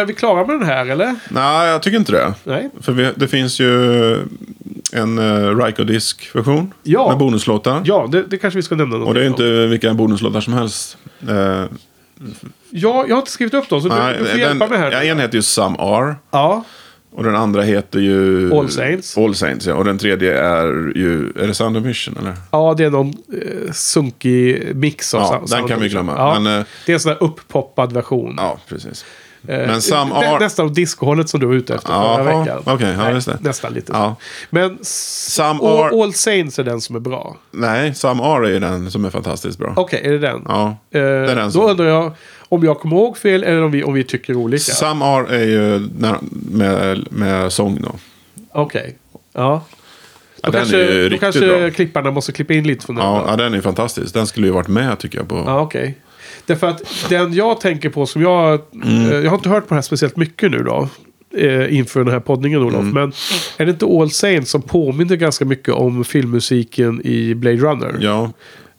[0.00, 1.14] eh, vi klarar med den här eller?
[1.30, 2.34] Nej, jag tycker inte det.
[2.44, 2.70] Nej.
[2.80, 4.14] För vi, det finns ju
[4.92, 7.08] en uh, Ryko-disk-version Ja.
[7.08, 7.80] med bonuslåtar.
[7.84, 9.32] Ja, det, det kanske vi ska nämna Och det är om.
[9.32, 10.96] inte vilka bonuslåtar som helst.
[11.28, 11.64] Eh,
[12.74, 14.78] Ja, jag har inte skrivit upp dem så nej, du, du får den, hjälpa mig
[14.78, 15.02] här.
[15.10, 16.14] en heter ju Some Are.
[16.30, 16.64] Ja,
[17.14, 18.52] Och den andra heter ju...
[18.54, 19.18] All Saints.
[19.18, 19.74] All Saints, ja.
[19.74, 20.66] Och den tredje är
[20.96, 21.32] ju...
[21.40, 22.34] Är det Sound of Mission, eller?
[22.50, 26.14] Ja, det är någon eh, sunkig mix av Ja, sound- den sound kan vi glömma.
[26.16, 28.34] Ja, Men, eh, det är en sån där upppoppad version.
[28.38, 29.04] Ja, precis.
[29.48, 30.38] Eh, Men Some nä- Are...
[30.38, 32.62] Nästan åt discohållet som du var ute efter förra Jaha, veckan.
[32.66, 33.38] okej, ja, Nej, just det.
[33.40, 34.16] Nästan lite Ja.
[34.50, 36.02] Men Some All, Are...
[36.02, 37.36] All Saints är den som är bra.
[37.50, 39.72] Nej, Some Are är den som är fantastiskt bra.
[39.76, 40.42] Okej, är det den?
[40.48, 41.62] Ja, Eh, det är den då som...
[41.70, 42.12] undrar jag
[42.52, 44.62] om jag kommer ihåg fel eller om vi, om vi tycker olika.
[44.62, 45.88] Some Are är ju
[46.50, 47.92] med, med sång då.
[48.52, 48.96] Okej.
[49.32, 49.64] Ja.
[50.42, 51.70] Ja, Då den kanske, är då kanske bra.
[51.70, 53.04] klipparna måste klippa in lite från den.
[53.04, 54.14] Ja, ja, den är fantastisk.
[54.14, 55.42] Den skulle ju varit med tycker jag på...
[55.46, 55.98] Ja, okej.
[56.46, 58.60] Därför att den jag tänker på som jag...
[58.74, 59.10] Mm.
[59.10, 60.88] Eh, jag har inte hört på det här speciellt mycket nu då.
[61.36, 62.80] Eh, inför den här poddningen Olof.
[62.80, 62.92] Mm.
[62.94, 63.12] Men
[63.56, 67.96] är det inte All Saints som påminner ganska mycket om filmmusiken i Blade Runner?
[68.00, 68.32] Ja,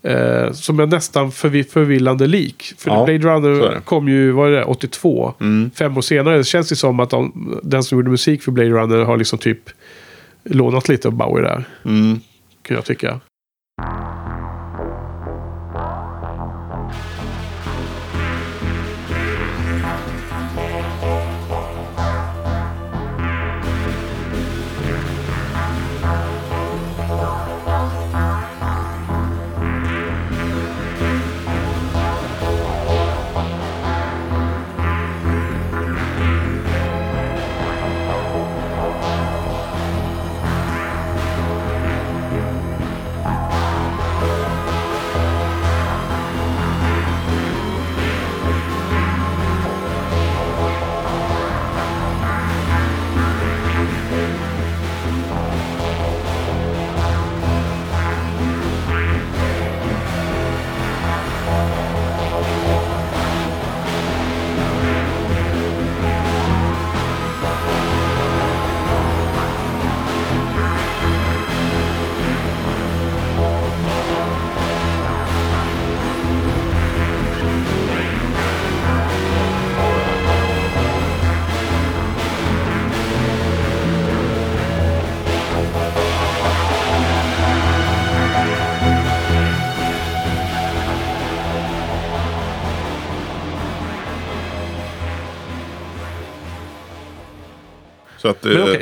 [0.04, 2.74] Eh, som är nästan förvi- förvillande lik.
[2.78, 3.68] För Ja, Blade Runner det.
[3.70, 3.82] Mm.
[3.82, 5.34] kom ju, vad är det, 82.
[5.76, 6.38] Fem år senare.
[6.38, 9.40] Det känns ju som att de, den som gjorde musik för Blade Runner har liksom
[9.40, 9.60] typ
[10.44, 11.64] lånat lite av Bowie där.
[11.86, 12.20] mm.
[12.62, 13.20] Kan jag tycka.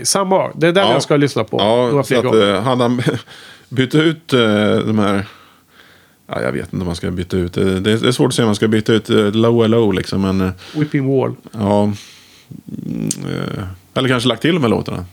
[0.01, 0.51] Okej, samma.
[0.55, 0.93] Det är den ja.
[0.93, 2.53] jag ska lyssna på Ja, så att, gånger.
[2.53, 3.01] eh, hade han
[3.69, 4.39] bytt ut eh,
[4.75, 5.25] de här...
[6.27, 7.57] Ja, jag vet inte om man ska byta ut.
[7.57, 9.93] eh, Det är, det är svårt att säga om man ska byta ut low low
[9.93, 10.21] liksom.
[10.21, 11.35] Men Whipping Wall.
[11.51, 11.83] ja.
[11.83, 13.09] mm,
[13.93, 15.05] Eller kanske lagt till de här låtarna.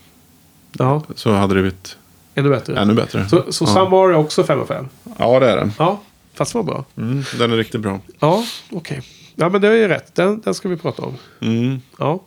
[0.73, 1.97] Ja, Så hade det blivit
[2.35, 2.79] ännu bättre.
[2.81, 3.29] ännu bättre.
[3.29, 3.69] Så, så ja.
[3.75, 4.89] samma år är också 5 av 5.
[5.19, 5.73] Ja, det är den.
[5.79, 6.01] Ja,
[6.35, 6.85] fast det var bra.
[6.97, 8.01] Mm, den är riktigt bra.
[8.21, 9.03] Ja, okej.
[9.35, 10.15] Ja, men det är ju rätt.
[10.15, 11.15] Den, den ska vi prata om.
[11.41, 11.81] Mm.
[11.99, 12.21] Ja.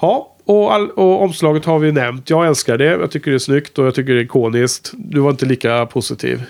[0.00, 2.30] Ja, och, all, och omslaget har vi nämnt.
[2.30, 2.84] Jag älskar det.
[2.84, 4.90] Jag tycker det är snyggt och jag tycker det är ikoniskt.
[4.94, 6.42] Du var inte lika positiv.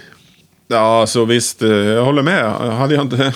[0.68, 1.62] Ja, så visst.
[1.62, 2.44] eh, Jag håller med.
[2.52, 3.32] Hade jag inte...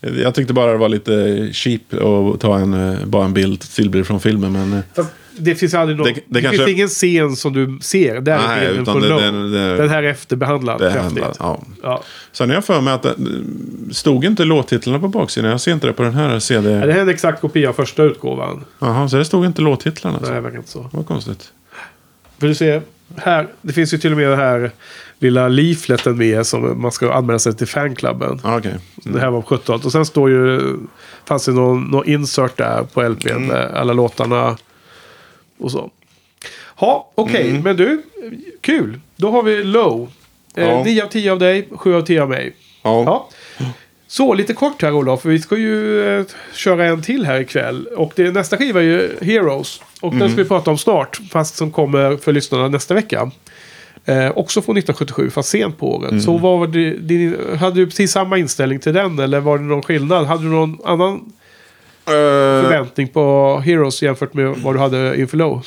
[0.00, 4.06] Jag tyckte bara det var lite cheap att ta en, eh, bara en bild, stillbild
[4.06, 4.52] från filmen.
[4.52, 6.06] Men eh, Fast det finns aldrig någon...
[6.06, 8.20] Det- Det, det kanske- finns ingen scen som du ser.
[8.20, 11.26] Där är Nej, bilden utan det- det- det- Den här är efterbehandlad det hände.
[11.38, 11.62] Ja.
[11.82, 12.02] Ja.
[12.32, 13.14] Sen har jag för mig att det
[13.90, 15.50] stod inte låttitlarna på baksidan.
[15.50, 16.70] Jag ser inte det på den här CD.
[16.70, 18.64] Ja, Det här är en exakt kopia av första utgåvan.
[18.78, 20.12] Jaha, så det stod inte låttitlarna.
[20.16, 20.34] Nej, Alltså.
[20.34, 20.90] det verkar inte så.
[20.92, 21.52] Vad konstigt.
[22.38, 22.82] För du ser,
[23.16, 24.70] här, det finns ju till och med den här
[25.18, 28.40] lilla leafleten med som man ska anmäla sig till fanklubben.
[28.42, 28.74] Ah, Okej.
[28.96, 29.84] Det här var på 70-talet.
[29.84, 30.60] Och sen står ju,
[31.24, 33.70] fanns det någon, någon insert där på LPn Mm.
[33.74, 34.56] alla låtarna
[35.62, 35.90] och så.
[36.80, 37.50] Ja, okej.
[37.50, 37.62] Mm.
[37.62, 38.02] Men du,
[38.60, 39.00] kul.
[39.16, 40.10] Då har vi Low.
[40.56, 40.84] Eh, Ja.
[40.84, 42.52] 9 av 10 av dig, 7 av 10 av mig.
[42.82, 43.02] Ja.
[43.06, 43.28] Ja.
[44.06, 45.22] Så, lite kort här Olof.
[45.22, 46.24] för Vi ska ju eh,
[46.54, 47.86] köra en till här ikväll.
[47.86, 49.80] Och det, nästa skiva är ju Heroes.
[50.00, 50.32] Och den Mm.
[50.32, 51.20] ska vi prata om snart.
[51.30, 53.30] Fast som kommer för lyssnarna nästa vecka.
[54.04, 56.10] Eh, också från 1977, fast sent på året.
[56.10, 56.22] Mm.
[56.22, 59.18] Så var det, din, hade du precis samma inställning till den?
[59.18, 60.26] Eller var det någon skillnad?
[60.26, 61.32] Hade du någon annan
[62.04, 65.66] förväntning på Heroes jämfört med vad du hade inför Low?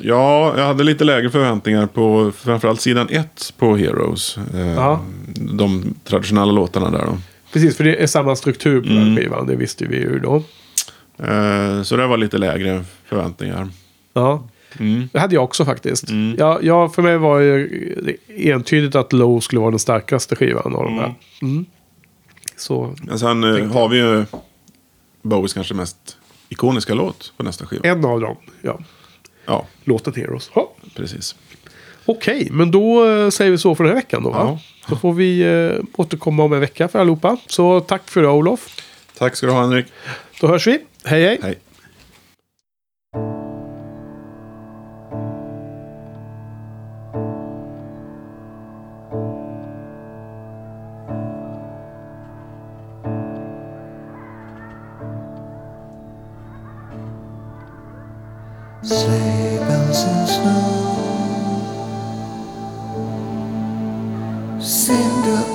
[0.00, 4.38] ja, jag hade lite lägre förväntningar på framförallt sidan ett på Heroes.
[4.54, 5.00] Eh, Ja.
[5.36, 7.18] De traditionella låtarna där då.
[7.52, 9.04] Precis, för det är samma struktur på Mm.
[9.04, 9.46] den skivan.
[9.46, 10.36] Det visste vi ju då.
[11.24, 13.68] Eh, Så det var lite lägre förväntningar.
[14.14, 14.48] Ja.
[14.78, 15.08] Mm.
[15.12, 16.04] Det hade jag också faktiskt.
[16.38, 18.16] Ja, ja, för mig var det
[18.52, 21.14] entydigt att Low skulle vara den starkaste skivan av de här.
[21.42, 21.64] Mm.
[22.56, 24.24] Så Men sen eh, har vi ju
[25.26, 26.16] Bowies kanske mest
[26.48, 27.88] ikoniska låt på nästa skiva.
[27.88, 28.78] en av dem, ja.
[29.46, 30.50] Ja, Låten Heroes.
[30.54, 30.72] Ja.
[30.96, 31.34] precis.
[32.04, 34.30] Okej, men då eh, säger vi så för den här veckan då.
[34.30, 34.38] Va?
[34.38, 34.88] Ja.
[34.88, 37.36] Så får vi eh, återkomma om en vecka för allihopa.
[37.46, 38.80] Så tack för idag Olof.
[39.18, 39.86] Tack ska du ha Henrik.
[40.40, 40.78] Då hörs vi.
[41.04, 41.38] Hej hej.
[41.42, 41.58] Hej.
[58.86, 60.94] Sleigh and snow,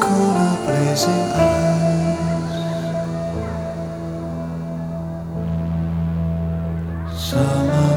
[0.02, 2.60] corner blazing eyes.
[7.18, 7.91] Summer